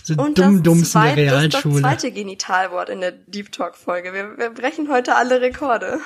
[0.03, 1.81] so und dumm dumms in der Realschule.
[1.81, 4.13] Das, das zweite Genitalwort in der Deep Talk Folge.
[4.13, 5.99] Wir, wir brechen heute alle Rekorde.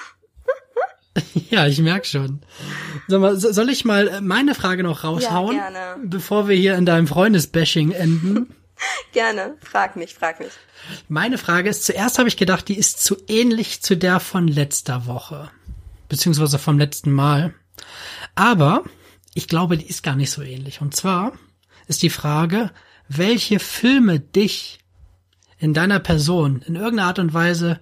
[1.49, 2.41] Ja, ich merk schon.
[3.07, 6.03] soll ich mal äh, meine Frage noch raushauen, ja, gerne.
[6.03, 8.53] bevor wir hier in deinem Freundesbashing enden?
[9.13, 10.51] gerne, frag mich, frag mich.
[11.07, 15.05] Meine Frage ist, zuerst habe ich gedacht, die ist zu ähnlich zu der von letzter
[15.05, 15.49] Woche,
[16.09, 17.53] beziehungsweise vom letzten Mal.
[18.35, 18.83] Aber
[19.33, 20.81] ich glaube, die ist gar nicht so ähnlich.
[20.81, 21.33] Und zwar
[21.87, 22.71] ist die Frage,
[23.07, 24.79] welche Filme dich
[25.59, 27.79] in deiner Person in irgendeiner Art und Weise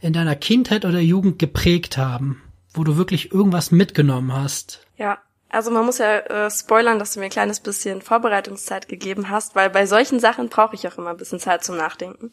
[0.00, 2.43] in deiner Kindheit oder Jugend geprägt haben
[2.74, 4.86] wo du wirklich irgendwas mitgenommen hast.
[4.96, 5.18] Ja,
[5.54, 9.54] also man muss ja äh, spoilern, dass du mir ein kleines bisschen Vorbereitungszeit gegeben hast,
[9.54, 12.32] weil bei solchen Sachen brauche ich auch immer ein bisschen Zeit zum Nachdenken.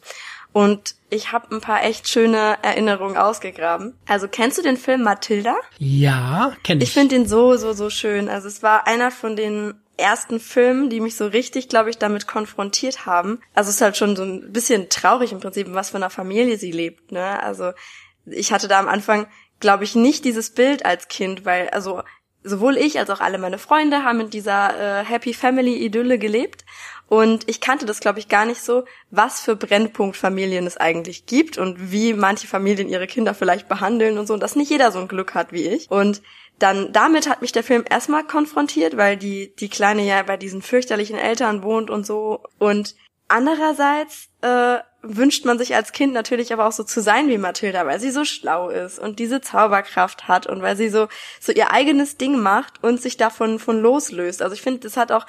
[0.52, 3.94] Und ich habe ein paar echt schöne Erinnerungen ausgegraben.
[4.08, 5.54] Also kennst du den Film Matilda?
[5.78, 6.88] Ja, kenn ich.
[6.88, 8.28] Ich finde den so, so, so schön.
[8.28, 12.26] Also es war einer von den ersten Filmen, die mich so richtig, glaube ich, damit
[12.26, 13.40] konfrontiert haben.
[13.54, 16.58] Also es ist halt schon so ein bisschen traurig im Prinzip, was für einer Familie
[16.58, 17.12] sie lebt.
[17.12, 17.40] Ne?
[17.40, 17.70] Also
[18.26, 19.28] ich hatte da am Anfang
[19.62, 22.02] glaube ich, nicht dieses Bild als Kind, weil, also,
[22.44, 26.64] sowohl ich als auch alle meine Freunde haben in dieser äh, Happy Family Idylle gelebt.
[27.08, 31.58] Und ich kannte das, glaube ich, gar nicht so, was für Brennpunktfamilien es eigentlich gibt
[31.58, 34.98] und wie manche Familien ihre Kinder vielleicht behandeln und so, und dass nicht jeder so
[34.98, 35.90] ein Glück hat wie ich.
[35.90, 36.22] Und
[36.58, 40.62] dann damit hat mich der Film erstmal konfrontiert, weil die, die Kleine ja bei diesen
[40.62, 42.44] fürchterlichen Eltern wohnt und so.
[42.58, 42.94] Und
[43.32, 47.86] andererseits äh, wünscht man sich als Kind natürlich aber auch so zu sein wie Mathilda,
[47.86, 51.08] weil sie so schlau ist und diese Zauberkraft hat und weil sie so
[51.40, 54.42] so ihr eigenes Ding macht und sich davon von loslöst.
[54.42, 55.26] Also ich finde, das hat auch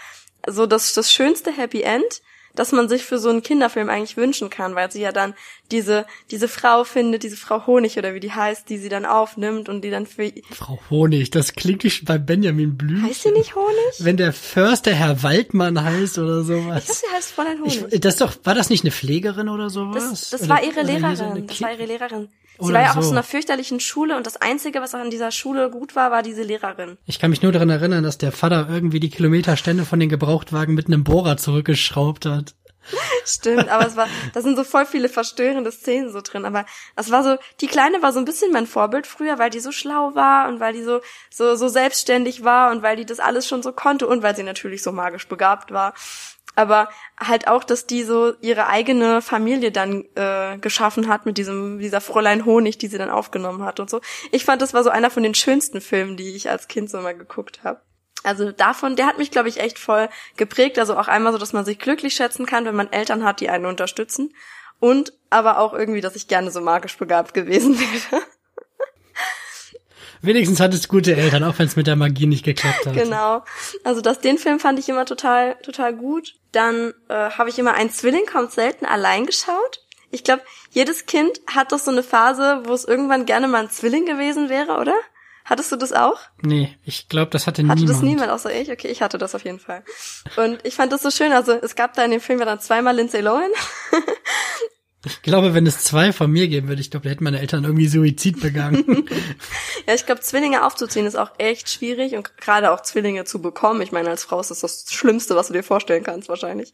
[0.48, 2.22] so das, das schönste Happy End,
[2.56, 5.34] das man sich für so einen Kinderfilm eigentlich wünschen kann, weil sie ja dann
[5.72, 9.70] diese, diese Frau findet, diese Frau Honig oder wie die heißt, die sie dann aufnimmt
[9.70, 10.32] und die dann für...
[10.52, 13.10] Frau Honig, das klingt wie bei Benjamin Blümchen.
[13.10, 13.94] Heißt sie nicht Honig?
[14.00, 16.84] Wenn der Förster Herr Waldmann heißt oder sowas.
[16.84, 17.86] Ich glaube, sie heißt Fräulein Honig.
[17.92, 20.10] Ich, das doch, war das nicht eine Pflegerin oder sowas?
[20.10, 21.16] Das, das war ihre Lehrerin.
[21.16, 22.30] So das war ihre Lehrerin.
[22.60, 23.00] Sie Oder war ja auch so.
[23.00, 26.22] aus so einer fürchterlichen Schule und das Einzige, was an dieser Schule gut war, war
[26.22, 26.98] diese Lehrerin.
[27.06, 30.76] Ich kann mich nur daran erinnern, dass der Vater irgendwie die Kilometerstände von den Gebrauchtwagen
[30.76, 32.54] mit einem Bohrer zurückgeschraubt hat.
[33.26, 36.46] Stimmt, aber es war, da sind so voll viele verstörende Szenen so drin.
[36.46, 39.60] Aber es war so, die Kleine war so ein bisschen mein Vorbild früher, weil die
[39.60, 43.20] so schlau war und weil die so, so, so selbstständig war und weil die das
[43.20, 45.94] alles schon so konnte und weil sie natürlich so magisch begabt war.
[46.56, 46.90] Aber
[47.20, 52.02] halt auch, dass die so ihre eigene Familie dann äh, geschaffen hat mit diesem, dieser
[52.02, 54.02] Fräulein Honig, die sie dann aufgenommen hat und so.
[54.32, 57.00] Ich fand, das war so einer von den schönsten Filmen, die ich als Kind so
[57.00, 57.82] mal geguckt habe.
[58.24, 60.80] Also davon, der hat mich, glaube ich, echt voll geprägt.
[60.80, 63.50] Also auch einmal so, dass man sich glücklich schätzen kann, wenn man Eltern hat, die
[63.50, 64.34] einen unterstützen.
[64.80, 67.80] Und aber auch irgendwie, dass ich gerne so magisch begabt gewesen
[68.12, 68.24] wäre.
[70.24, 72.94] Wenigstens hattest du gute Eltern, auch wenn es mit der Magie nicht geklappt hat.
[72.94, 73.44] Genau.
[73.84, 76.36] Also das, den Film fand ich immer total, total gut.
[76.54, 79.82] Dann äh, habe ich immer ein Zwilling kommt selten allein geschaut.
[80.12, 83.70] Ich glaube, jedes Kind hat doch so eine Phase, wo es irgendwann gerne mal ein
[83.70, 84.96] Zwilling gewesen wäre, oder?
[85.44, 86.20] Hattest du das auch?
[86.42, 87.82] Nee, ich glaube, das hatte, hatte niemand.
[87.82, 88.72] Hatte das niemand außer ich?
[88.72, 89.84] Okay, ich hatte das auf jeden Fall.
[90.38, 91.34] Und ich fand das so schön.
[91.34, 93.52] Also es gab da in dem Film ja dann zweimal Lindsay Lohan.
[95.06, 97.66] Ich glaube, wenn es zwei von mir geben würde, ich glaube, da hätten meine Eltern
[97.66, 99.06] irgendwie Suizid begangen.
[99.88, 103.82] ja, ich glaube, Zwillinge aufzuziehen ist auch echt schwierig und gerade auch Zwillinge zu bekommen.
[103.82, 106.74] Ich meine, als Frau ist das das Schlimmste, was du dir vorstellen kannst, wahrscheinlich.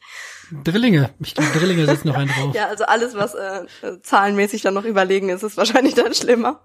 [0.63, 1.09] Drillinge.
[1.19, 2.53] Ich glaube, Drillinge sitzen noch einen drauf.
[2.53, 3.65] ja, also alles, was äh,
[4.03, 6.61] zahlenmäßig dann noch überlegen ist, ist wahrscheinlich dann schlimmer.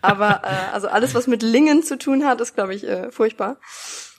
[0.00, 3.58] Aber äh, also alles, was mit Lingen zu tun hat, ist, glaube ich, äh, furchtbar.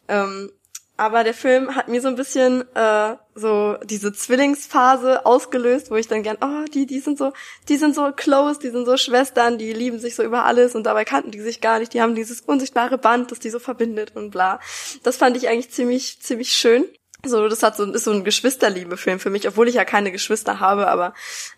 [0.07, 0.51] Ähm,
[0.97, 6.07] aber der Film hat mir so ein bisschen äh, so diese Zwillingsphase ausgelöst, wo ich
[6.07, 7.33] dann gern, oh, die, die sind so,
[7.67, 10.83] die sind so close, die sind so Schwestern, die lieben sich so über alles und
[10.85, 14.15] dabei kannten die sich gar nicht, die haben dieses unsichtbare Band, das die so verbindet
[14.15, 14.59] und bla.
[15.03, 16.85] Das fand ich eigentlich ziemlich, ziemlich schön.
[17.25, 20.59] So, das hat so, ist so ein Geschwisterliebe-Film für mich, obwohl ich ja keine Geschwister
[20.59, 21.13] habe, aber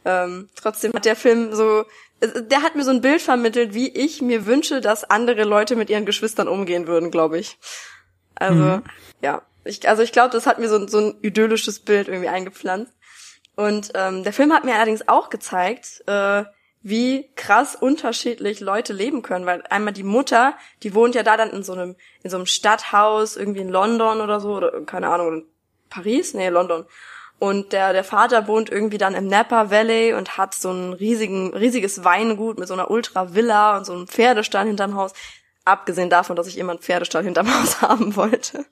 [0.06, 1.84] ähm, trotzdem hat der Film so,
[2.22, 5.76] äh, der hat mir so ein Bild vermittelt, wie ich mir wünsche, dass andere Leute
[5.76, 7.58] mit ihren Geschwistern umgehen würden, glaube ich.
[8.40, 8.84] Also, mhm.
[9.22, 9.42] ja.
[9.64, 12.94] Ich, also ich glaube, das hat mir so, so ein idyllisches Bild irgendwie eingepflanzt.
[13.56, 16.46] Und ähm, der Film hat mir allerdings auch gezeigt, äh,
[16.84, 21.50] wie krass unterschiedlich Leute leben können, weil einmal die Mutter, die wohnt ja da dann
[21.50, 25.34] in so einem in so einem Stadthaus irgendwie in London oder so oder keine Ahnung
[25.34, 25.46] in
[25.90, 26.86] Paris, nee London.
[27.40, 31.54] Und der der Vater wohnt irgendwie dann im Napa Valley und hat so ein riesigen
[31.54, 35.14] riesiges Weingut mit so einer Ultra Villa und so einem Pferdestall hinterm Haus.
[35.68, 38.66] Abgesehen davon, dass ich immer einen Pferdestall hinterm Haus haben wollte.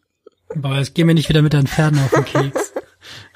[0.55, 2.71] Boah, jetzt gehen wir nicht wieder mit deinen Pferden auf den Keks.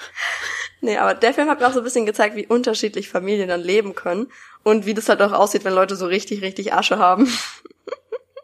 [0.82, 3.60] nee, aber der Film hat mir auch so ein bisschen gezeigt, wie unterschiedlich Familien dann
[3.60, 4.32] leben können
[4.64, 7.30] und wie das halt auch aussieht, wenn Leute so richtig, richtig Asche haben.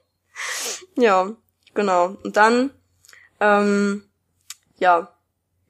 [0.97, 1.32] ja,
[1.73, 2.17] genau.
[2.23, 2.71] Und dann,
[3.39, 4.04] ähm,
[4.80, 5.15] ja,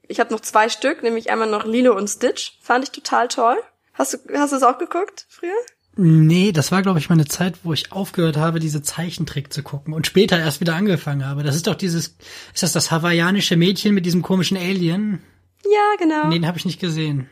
[0.08, 2.58] ich habe noch zwei Stück, nämlich einmal noch Lilo und Stitch.
[2.62, 3.62] Fand ich total toll.
[3.92, 5.54] Hast du, hast du es auch geguckt früher?
[5.98, 9.94] Nee, das war, glaube ich, meine Zeit, wo ich aufgehört habe, diese Zeichentrick zu gucken
[9.94, 11.42] und später erst wieder angefangen habe.
[11.42, 12.16] Das ist doch dieses,
[12.52, 15.22] ist das das hawaiianische Mädchen mit diesem komischen Alien?
[15.64, 16.28] Ja, genau.
[16.28, 17.30] Nee, den habe ich nicht gesehen.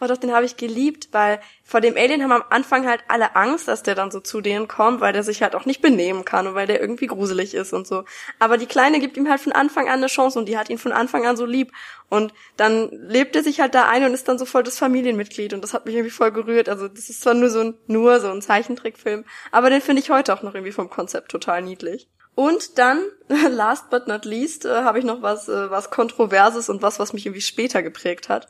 [0.00, 3.36] Oh doch, den habe ich geliebt, weil vor dem Alien haben am Anfang halt alle
[3.36, 6.24] Angst, dass der dann so zu denen kommt, weil der sich halt auch nicht benehmen
[6.24, 8.04] kann und weil der irgendwie gruselig ist und so.
[8.38, 10.78] Aber die Kleine gibt ihm halt von Anfang an eine Chance und die hat ihn
[10.78, 11.72] von Anfang an so lieb.
[12.08, 15.52] Und dann lebt er sich halt da ein und ist dann so voll das Familienmitglied
[15.52, 16.68] und das hat mich irgendwie voll gerührt.
[16.68, 20.10] Also das ist zwar nur so ein, nur so ein Zeichentrickfilm, aber den finde ich
[20.10, 22.08] heute auch noch irgendwie vom Konzept total niedlich.
[22.38, 23.02] Und dann,
[23.50, 27.12] last but not least, äh, habe ich noch was, äh, was Kontroverses und was, was
[27.12, 28.46] mich irgendwie später geprägt hat.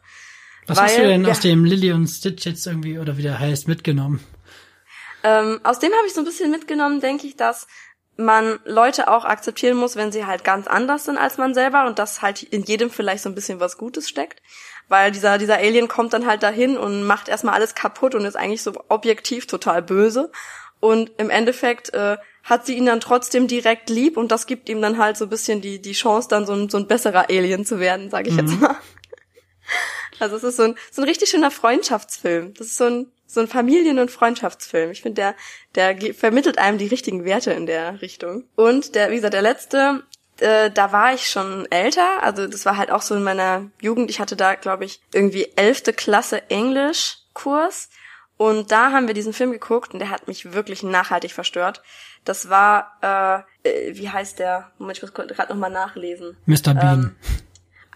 [0.69, 3.23] Was Weil, hast du denn ja, aus dem Lily und Stitch jetzt irgendwie, oder wie
[3.23, 4.21] der heißt, mitgenommen?
[5.25, 7.67] Ähm, aus dem habe ich so ein bisschen mitgenommen, denke ich, dass
[8.17, 11.99] man Leute auch akzeptieren muss, wenn sie halt ganz anders sind als man selber und
[11.99, 14.43] dass halt in jedem vielleicht so ein bisschen was Gutes steckt.
[14.89, 18.37] Weil dieser, dieser Alien kommt dann halt dahin und macht erstmal alles kaputt und ist
[18.37, 20.33] eigentlich so objektiv total böse.
[20.81, 24.81] Und im Endeffekt äh, hat sie ihn dann trotzdem direkt lieb und das gibt ihm
[24.81, 27.65] dann halt so ein bisschen die, die Chance, dann so ein, so ein besserer Alien
[27.65, 28.41] zu werden, sage ich mhm.
[28.41, 28.77] jetzt mal.
[30.19, 32.55] Also es ist so ein, so ein richtig schöner Freundschaftsfilm.
[32.55, 34.91] Das ist so ein, so ein Familien- und Freundschaftsfilm.
[34.91, 35.35] Ich finde,
[35.75, 38.45] der, der vermittelt einem die richtigen Werte in der Richtung.
[38.57, 40.03] Und der, wie gesagt, der letzte,
[40.41, 42.23] äh, da war ich schon älter.
[42.23, 44.11] Also das war halt auch so in meiner Jugend.
[44.11, 47.91] Ich hatte da, glaube ich, irgendwie elfte Klasse Englischkurs.
[48.39, 51.83] Und da haben wir diesen Film geguckt und der hat mich wirklich nachhaltig verstört.
[52.25, 52.97] Das war,
[53.65, 54.71] äh, äh wie heißt der?
[54.79, 56.37] Moment, ich muss gerade nochmal nachlesen.
[56.47, 56.75] Mr.
[56.75, 57.17] Bean.
[57.17, 57.17] Ähm,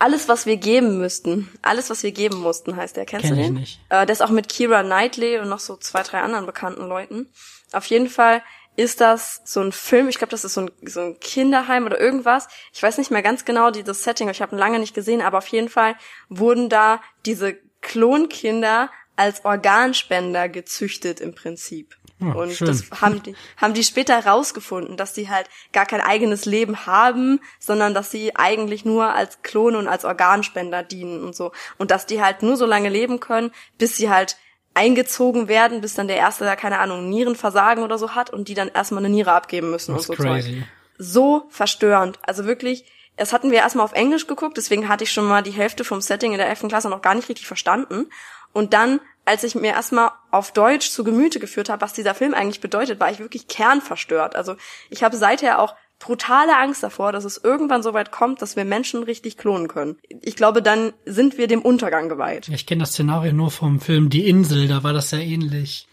[0.03, 1.49] Alles, was wir geben müssten.
[1.62, 3.07] Alles, was wir geben mussten, heißt der.
[3.07, 3.55] Kennst Kenn du ich den?
[3.55, 3.79] nicht.
[3.88, 7.29] Äh, der ist auch mit Kira Knightley und noch so zwei, drei anderen bekannten Leuten.
[7.71, 8.43] Auf jeden Fall
[8.75, 12.01] ist das so ein Film, ich glaube, das ist so ein, so ein Kinderheim oder
[12.01, 12.49] irgendwas.
[12.73, 15.21] Ich weiß nicht mehr ganz genau die, das Setting, ich habe ihn lange nicht gesehen,
[15.21, 15.95] aber auf jeden Fall
[16.29, 21.97] wurden da diese Klonkinder als Organspender gezüchtet im Prinzip.
[22.18, 22.68] Ja, und schön.
[22.68, 27.40] das haben die, haben die später rausgefunden, dass die halt gar kein eigenes Leben haben,
[27.59, 31.53] sondern dass sie eigentlich nur als Klone und als Organspender dienen und so.
[31.79, 34.37] Und dass die halt nur so lange leben können, bis sie halt
[34.75, 38.55] eingezogen werden, bis dann der erste, da keine Ahnung, Nierenversagen oder so hat und die
[38.55, 40.64] dann erstmal eine Niere abgeben müssen ist und so Zeug crazy.
[40.98, 42.18] so verstörend.
[42.22, 42.85] Also wirklich,
[43.16, 46.01] das hatten wir erstmal auf Englisch geguckt, deswegen hatte ich schon mal die Hälfte vom
[46.01, 46.68] Setting in der 11.
[46.68, 48.07] Klasse noch gar nicht richtig verstanden.
[48.53, 52.35] Und dann, als ich mir erstmal auf Deutsch zu Gemüte geführt habe, was dieser Film
[52.35, 54.37] eigentlich bedeutet, war ich wirklich kernverstört.
[54.37, 54.57] Also
[54.91, 58.65] ich habe seither auch brutale Angst davor, dass es irgendwann so weit kommt, dass wir
[58.65, 59.97] Menschen richtig klonen können.
[60.23, 62.49] Ich glaube, dann sind wir dem Untergang geweiht.
[62.49, 65.87] Ich kenne das Szenario nur vom Film Die Insel, da war das ja ähnlich.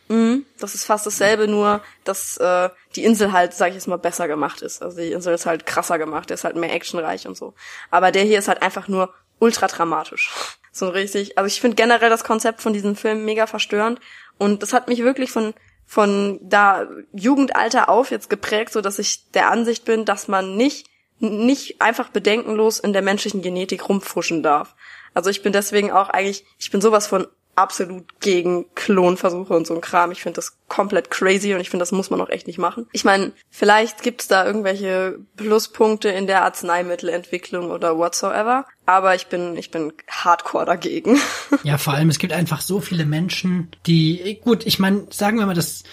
[0.60, 4.28] Das ist fast dasselbe, nur dass äh, die Insel halt, sag ich jetzt mal, besser
[4.28, 4.82] gemacht ist.
[4.82, 7.54] Also die Insel ist halt krasser gemacht, der ist halt mehr actionreich und so.
[7.92, 10.32] Aber der hier ist halt einfach nur ultra dramatisch.
[10.72, 11.38] So richtig.
[11.38, 14.00] Also ich finde generell das Konzept von diesem Film mega verstörend
[14.38, 15.54] und das hat mich wirklich von
[15.86, 20.88] von da Jugendalter auf jetzt geprägt, so dass ich der Ansicht bin, dass man nicht
[21.20, 24.76] nicht einfach bedenkenlos in der menschlichen Genetik rumfuschen darf.
[25.14, 29.76] Also ich bin deswegen auch eigentlich, ich bin sowas von absolut gegen Klonversuche und so
[29.76, 30.12] ein Kram.
[30.12, 32.88] Ich finde das komplett crazy und ich finde, das muss man auch echt nicht machen.
[32.94, 39.58] Ich meine, vielleicht gibt's da irgendwelche Pluspunkte in der Arzneimittelentwicklung oder whatsoever, aber ich bin,
[39.58, 41.20] ich bin hardcore dagegen.
[41.64, 45.46] Ja, vor allem, es gibt einfach so viele Menschen, die, gut, ich meine, sagen wir
[45.46, 45.84] mal, dass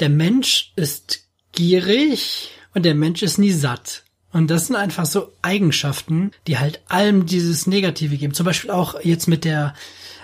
[0.00, 4.04] der Mensch ist gierig und der Mensch ist nie satt.
[4.32, 8.34] Und das sind einfach so Eigenschaften, die halt allem dieses Negative geben.
[8.34, 9.74] Zum Beispiel auch jetzt mit der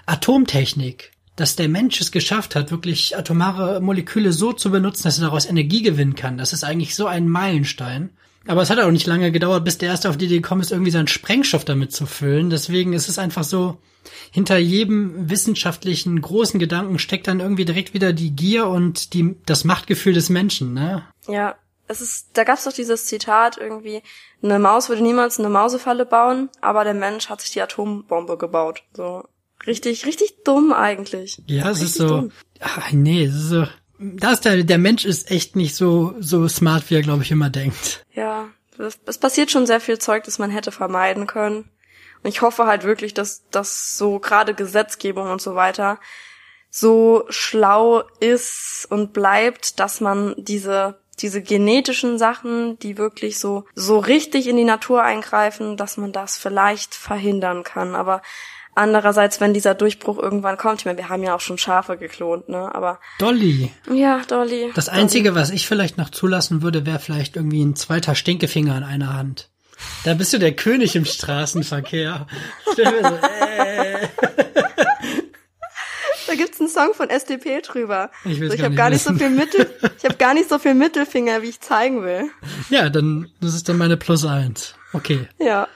[0.06, 1.12] Atomtechnik.
[1.36, 5.46] Dass der Mensch es geschafft hat, wirklich atomare Moleküle so zu benutzen, dass er daraus
[5.46, 6.38] Energie gewinnen kann.
[6.38, 8.10] Das ist eigentlich so ein Meilenstein.
[8.46, 10.70] Aber es hat auch nicht lange gedauert, bis der erste auf die Idee gekommen ist,
[10.70, 12.50] irgendwie seinen Sprengstoff damit zu füllen.
[12.50, 13.78] Deswegen ist es einfach so,
[14.30, 19.64] hinter jedem wissenschaftlichen großen Gedanken steckt dann irgendwie direkt wieder die Gier und die, das
[19.64, 21.04] Machtgefühl des Menschen, ne?
[21.26, 24.02] ja, es ist, da gab's doch dieses Zitat irgendwie,
[24.42, 28.82] eine Maus würde niemals eine Mausefalle bauen, aber der Mensch hat sich die Atombombe gebaut.
[28.94, 29.24] So
[29.66, 31.42] richtig, richtig dumm eigentlich.
[31.46, 32.32] Ja, es ist so, dumm.
[32.60, 33.66] ach nee, es ist so,
[33.98, 37.30] da ist der, der Mensch ist echt nicht so, so smart, wie er, glaube ich,
[37.30, 38.04] immer denkt.
[38.12, 38.48] Ja,
[38.78, 41.70] es, es passiert schon sehr viel Zeug, das man hätte vermeiden können.
[42.22, 45.98] Und ich hoffe halt wirklich, dass das so gerade Gesetzgebung und so weiter
[46.70, 54.00] so schlau ist und bleibt, dass man diese diese genetischen Sachen, die wirklich so so
[54.00, 57.94] richtig in die Natur eingreifen, dass man das vielleicht verhindern kann.
[57.94, 58.22] Aber
[58.74, 62.48] andererseits, wenn dieser Durchbruch irgendwann kommt, ich meine, wir haben ja auch schon Schafe geklont,
[62.48, 62.74] ne?
[62.74, 63.70] Aber Dolly.
[63.92, 64.70] ja, Dolly.
[64.74, 68.84] Das Einzige, was ich vielleicht noch zulassen würde, wäre vielleicht irgendwie ein zweiter Stinkefinger in
[68.84, 69.50] einer Hand.
[70.04, 72.26] Da bist du der König im Straßenverkehr.
[72.72, 74.08] Stell mir so, äh.
[76.26, 78.10] Da gibt's einen Song von SDP drüber.
[78.24, 80.48] Ich so, ich gar habe nicht gar nicht so viel Mittel, ich habe gar nicht
[80.48, 82.30] so viel Mittelfinger, wie ich zeigen will.
[82.70, 84.74] Ja, dann, das ist dann meine Plus eins.
[84.92, 85.28] Okay.
[85.38, 85.68] Ja.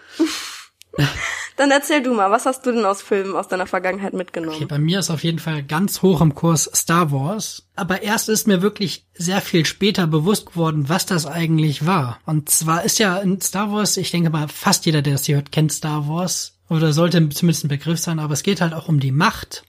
[1.59, 4.55] Dann erzähl du mal, was hast du denn aus Filmen aus deiner Vergangenheit mitgenommen?
[4.55, 7.67] Okay, bei mir ist auf jeden Fall ganz hoch im Kurs Star Wars.
[7.75, 12.21] Aber erst ist mir wirklich sehr viel später bewusst geworden, was das eigentlich war.
[12.27, 15.35] Und zwar ist ja in Star Wars, ich denke mal, fast jeder, der das hier
[15.35, 16.53] hört, kennt Star Wars.
[16.69, 19.65] Oder sollte zumindest ein Begriff sein, aber es geht halt auch um die Macht.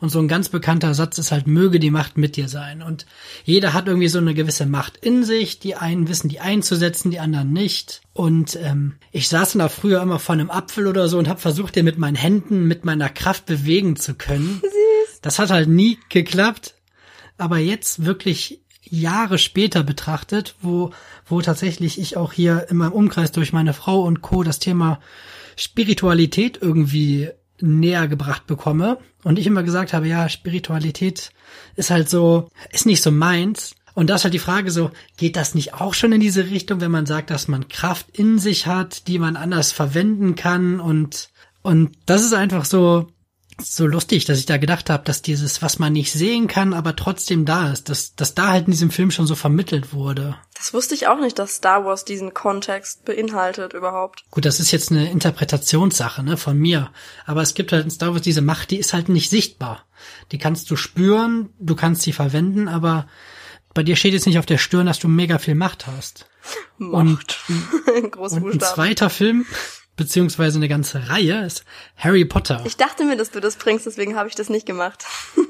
[0.00, 2.82] Und so ein ganz bekannter Satz ist halt, möge die Macht mit dir sein.
[2.82, 3.04] Und
[3.44, 5.58] jeder hat irgendwie so eine gewisse Macht in sich.
[5.58, 8.00] Die einen wissen, die einzusetzen, die anderen nicht.
[8.14, 11.76] Und ähm, ich saß da früher immer vor einem Apfel oder so und habe versucht,
[11.76, 14.60] den mit meinen Händen, mit meiner Kraft bewegen zu können.
[14.62, 15.20] Süß.
[15.20, 16.74] Das hat halt nie geklappt.
[17.36, 20.90] Aber jetzt wirklich Jahre später betrachtet, wo,
[21.26, 24.42] wo tatsächlich ich auch hier in meinem Umkreis durch meine Frau und Co.
[24.42, 24.98] das Thema
[25.56, 27.30] Spiritualität irgendwie
[27.62, 31.30] näher gebracht bekomme und ich immer gesagt habe, ja, Spiritualität
[31.76, 33.74] ist halt so, ist nicht so meins.
[33.94, 36.80] Und da ist halt die Frage so, geht das nicht auch schon in diese Richtung,
[36.80, 41.28] wenn man sagt, dass man Kraft in sich hat, die man anders verwenden kann und,
[41.62, 43.08] und das ist einfach so,
[43.62, 46.96] so lustig, dass ich da gedacht habe, dass dieses, was man nicht sehen kann, aber
[46.96, 50.36] trotzdem da ist, dass, dass da halt in diesem Film schon so vermittelt wurde.
[50.54, 54.24] Das wusste ich auch nicht, dass Star Wars diesen Kontext beinhaltet überhaupt.
[54.30, 56.90] Gut, das ist jetzt eine Interpretationssache, ne, von mir.
[57.26, 59.86] Aber es gibt halt in Star Wars diese Macht, die ist halt nicht sichtbar.
[60.32, 63.06] Die kannst du spüren, du kannst sie verwenden, aber
[63.74, 66.26] bei dir steht jetzt nicht auf der Stirn, dass du mega viel Macht hast.
[66.78, 67.38] Macht.
[67.86, 69.46] In Und ein zweiter Film
[70.00, 71.64] beziehungsweise eine ganze Reihe, ist
[71.96, 72.62] Harry Potter.
[72.66, 75.04] Ich dachte mir, dass du das bringst, deswegen habe ich das nicht gemacht.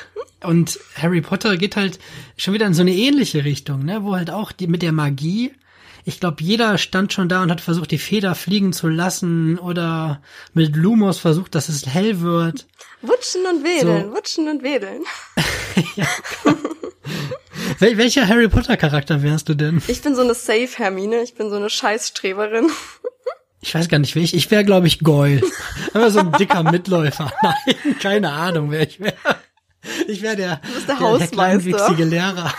[0.42, 2.00] Und Harry Potter geht halt
[2.36, 5.52] schon wieder in so eine ähnliche Richtung, ne, wo halt auch die mit der Magie
[6.06, 10.20] ich glaube, jeder stand schon da und hat versucht, die Feder fliegen zu lassen oder
[10.52, 12.66] mit Lumos versucht, dass es hell wird.
[13.00, 14.16] Wutschen und wedeln, so.
[14.16, 15.02] wutschen und wedeln.
[15.96, 16.06] ja.
[17.78, 19.82] Wel welcher Harry Potter Charakter wärst du denn?
[19.88, 22.70] Ich bin so eine Safe Hermine, ich bin so eine Scheißstreberin.
[23.66, 24.34] Ich weiß gar nicht, wer ich.
[24.34, 25.40] Ich wäre, glaube ich, Goyle.
[25.94, 27.32] Aber so ein dicker Mitläufer.
[27.42, 29.14] Nein, keine Ahnung, wer ich wäre.
[30.06, 30.88] Ich wäre der, du bist
[31.34, 32.54] der, der, der Lehrer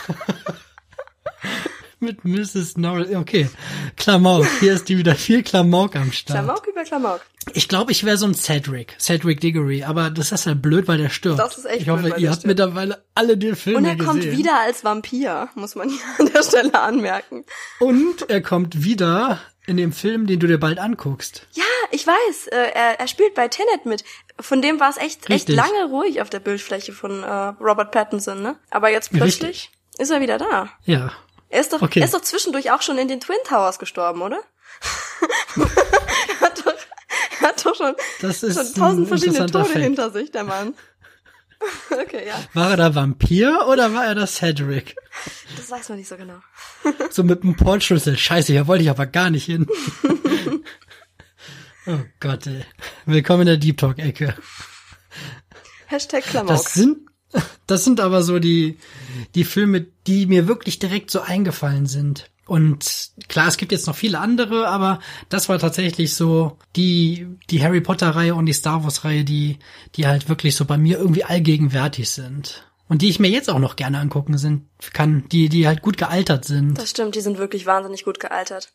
[2.00, 2.78] mit Mrs.
[2.78, 3.16] Norris.
[3.16, 3.50] Okay,
[3.98, 4.48] Klamauk.
[4.60, 6.40] Hier ist die wieder viel Klamauk am Start.
[6.40, 7.22] Klamauk über Klamauk.
[7.54, 10.98] Ich glaube, ich wäre so ein Cedric, Cedric Diggory, aber das ist ja blöd, weil
[10.98, 11.40] der stirbt.
[11.40, 12.48] Das ist echt Ich hoffe, blöd, ihr habt stirbt.
[12.48, 13.92] mittlerweile alle den Film gesehen.
[13.94, 17.46] Und er kommt wieder als Vampir, muss man hier an der Stelle anmerken.
[17.80, 21.48] Und er kommt wieder in dem Film, den du dir bald anguckst.
[21.54, 22.48] Ja, ich weiß.
[22.48, 24.04] Äh, er, er spielt bei Tenet mit.
[24.40, 27.28] Von dem war es echt, echt lange ruhig auf der Bildfläche von äh,
[27.62, 28.58] Robert Pattinson, ne?
[28.70, 29.72] Aber jetzt plötzlich Richtig.
[29.98, 30.70] ist er wieder da.
[30.84, 31.12] Ja,
[31.50, 32.00] er ist doch, okay.
[32.00, 34.42] er ist doch zwischendurch auch schon in den Twin Towers gestorben, oder?
[37.46, 39.84] hat doch, schon, das ist schon tausend verschiedene Tode Fact.
[39.84, 40.74] hinter sich, der Mann.
[41.92, 42.36] okay, ja.
[42.54, 44.96] War er der Vampir oder war er der Cedric?
[45.56, 46.40] Das weiß man nicht so genau.
[47.10, 48.18] so mit einem Portschlüssel.
[48.18, 49.68] Scheiße, hier wollte ich aber gar nicht hin.
[51.88, 52.66] oh Gott, ey.
[53.06, 54.36] Willkommen in der Deep Talk-Ecke.
[55.88, 56.50] Hashtag Klamauk.
[56.50, 57.08] Das sind,
[57.68, 58.78] das sind aber so die,
[59.36, 62.30] die Filme, die mir wirklich direkt so eingefallen sind.
[62.48, 67.64] Und klar, es gibt jetzt noch viele andere, aber das war tatsächlich so die, die
[67.64, 69.58] Harry Potter Reihe und die Star Wars Reihe, die,
[69.96, 72.68] die halt wirklich so bei mir irgendwie allgegenwärtig sind.
[72.88, 75.98] Und die ich mir jetzt auch noch gerne angucken sind, kann, die, die halt gut
[75.98, 76.78] gealtert sind.
[76.78, 78.72] Das stimmt, die sind wirklich wahnsinnig gut gealtert.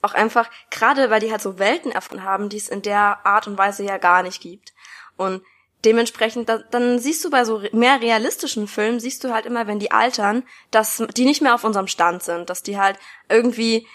[0.00, 3.46] Auch einfach, gerade weil die halt so Welten erfunden haben, die es in der Art
[3.46, 4.72] und Weise ja gar nicht gibt.
[5.18, 5.42] Und
[5.84, 9.78] dementsprechend, da, dann siehst du bei so mehr realistischen Filmen, siehst du halt immer, wenn
[9.78, 13.86] die altern, dass die nicht mehr auf unserem Stand sind, dass die halt irgendwie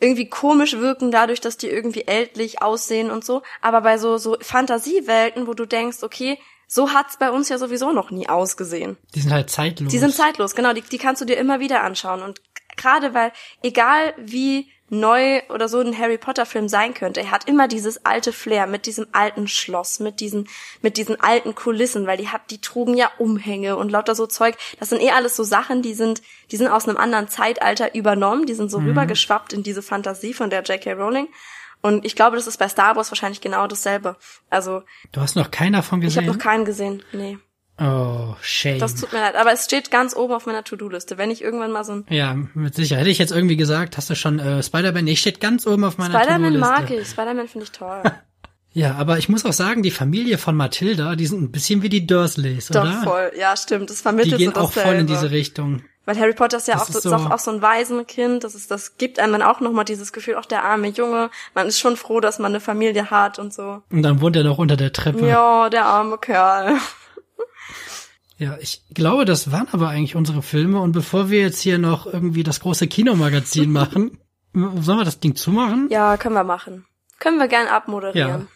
[0.00, 3.42] irgendwie komisch wirken dadurch, dass die irgendwie ältlich aussehen und so.
[3.60, 7.92] Aber bei so so Fantasiewelten, wo du denkst, okay, so hat's bei uns ja sowieso
[7.92, 8.96] noch nie ausgesehen.
[9.14, 9.90] Die sind halt zeitlos.
[9.90, 10.72] Die sind zeitlos, genau.
[10.72, 12.22] Die, die kannst du dir immer wieder anschauen.
[12.22, 12.40] Und
[12.76, 13.32] gerade weil,
[13.62, 17.20] egal wie neu oder so ein Harry Potter Film sein könnte.
[17.20, 20.48] Er hat immer dieses alte Flair mit diesem alten Schloss, mit diesen
[20.82, 24.56] mit diesen alten Kulissen, weil die hat die trugen ja Umhänge und lauter so Zeug.
[24.78, 28.46] Das sind eh alles so Sachen, die sind die sind aus einem anderen Zeitalter übernommen,
[28.46, 28.88] die sind so mhm.
[28.88, 30.92] rübergeschwappt in diese Fantasie von der J.K.
[30.92, 31.28] Rowling.
[31.80, 34.16] Und ich glaube, das ist bei Star Wars wahrscheinlich genau dasselbe.
[34.50, 34.82] Also
[35.12, 36.22] Du hast noch keinen davon gesehen?
[36.22, 37.02] Ich habe noch keinen gesehen.
[37.12, 37.38] Nee.
[37.80, 38.80] Oh, shame.
[38.80, 41.16] Das tut mir leid, aber es steht ganz oben auf meiner To-Do-Liste.
[41.16, 43.02] Wenn ich irgendwann mal so ein Ja, mit Sicherheit.
[43.02, 45.04] Hätte ich jetzt irgendwie gesagt, hast du schon äh, Spider-Man?
[45.04, 46.82] Nee, steht ganz oben auf meiner Spider-Man To-Do-Liste.
[46.82, 48.02] mag ich, Spider-Man finde ich toll.
[48.72, 51.88] ja, aber ich muss auch sagen, die Familie von Mathilda, die sind ein bisschen wie
[51.88, 52.92] die Dursleys, Doch, oder?
[52.94, 53.32] Doch, voll.
[53.38, 53.90] Ja, stimmt.
[53.90, 55.82] Das vermittelt Die gehen so auch voll in diese Richtung.
[56.08, 58.42] Weil Harry Potter ist ja auch, ist so, auch, auch so ein Waisenkind.
[58.42, 61.30] Das ist, das gibt einem dann auch nochmal dieses Gefühl, auch der arme Junge.
[61.54, 63.82] Man ist schon froh, dass man eine Familie hat und so.
[63.90, 65.28] Und dann wohnt er noch unter der Treppe.
[65.28, 66.78] Ja, der arme Kerl.
[68.38, 70.80] Ja, ich glaube, das waren aber eigentlich unsere Filme.
[70.80, 74.18] Und bevor wir jetzt hier noch irgendwie das große Kinomagazin machen,
[74.54, 75.88] sollen wir das Ding zumachen?
[75.90, 76.86] Ja, können wir machen.
[77.18, 78.48] Können wir gern abmoderieren.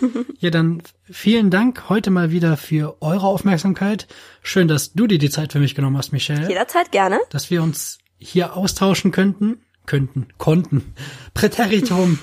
[0.00, 0.08] Ja.
[0.38, 4.06] ja, dann vielen Dank heute mal wieder für eure Aufmerksamkeit.
[4.42, 6.48] Schön, dass du dir die Zeit für mich genommen hast, Michelle.
[6.48, 7.20] Jederzeit gerne.
[7.30, 9.60] Dass wir uns hier austauschen könnten.
[9.86, 10.94] Könnten, konnten.
[11.34, 12.18] Präteritum.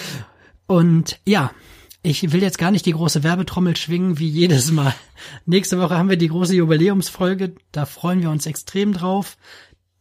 [0.66, 1.52] Und ja,
[2.02, 4.94] ich will jetzt gar nicht die große Werbetrommel schwingen wie jedes Mal.
[5.46, 7.54] Nächste Woche haben wir die große Jubiläumsfolge.
[7.72, 9.36] Da freuen wir uns extrem drauf.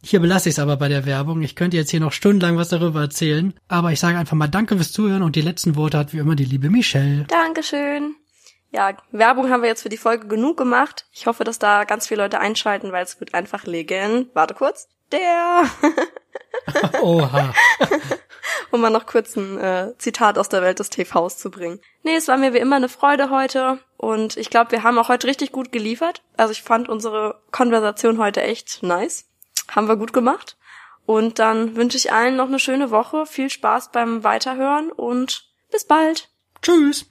[0.02, 1.42] Hier belasse ich es aber bei der Werbung.
[1.42, 3.54] Ich könnte jetzt hier noch stundenlang was darüber erzählen.
[3.68, 6.36] Aber ich sage einfach mal Danke fürs Zuhören und die letzten Worte hat wie immer
[6.36, 7.26] die liebe Michelle.
[7.28, 8.16] Dankeschön.
[8.72, 11.06] Ja, Werbung haben wir jetzt für die Folge genug gemacht.
[11.12, 14.30] Ich hoffe, dass da ganz viele Leute einschalten, weil es wird einfach legen.
[14.34, 14.88] Warte kurz.
[15.12, 15.64] Der.
[17.02, 17.54] Oha.
[18.72, 21.80] um mal noch kurz ein äh, Zitat aus der Welt des TVs zu bringen.
[22.04, 25.10] Nee, es war mir wie immer eine Freude heute und ich glaube, wir haben auch
[25.10, 26.24] heute richtig gut geliefert.
[26.38, 29.26] Also ich fand unsere Konversation heute echt nice.
[29.70, 30.58] Haben wir gut gemacht.
[31.06, 35.86] Und dann wünsche ich allen noch eine schöne Woche, viel Spaß beim Weiterhören und bis
[35.86, 36.30] bald.
[36.62, 37.08] Tschüss.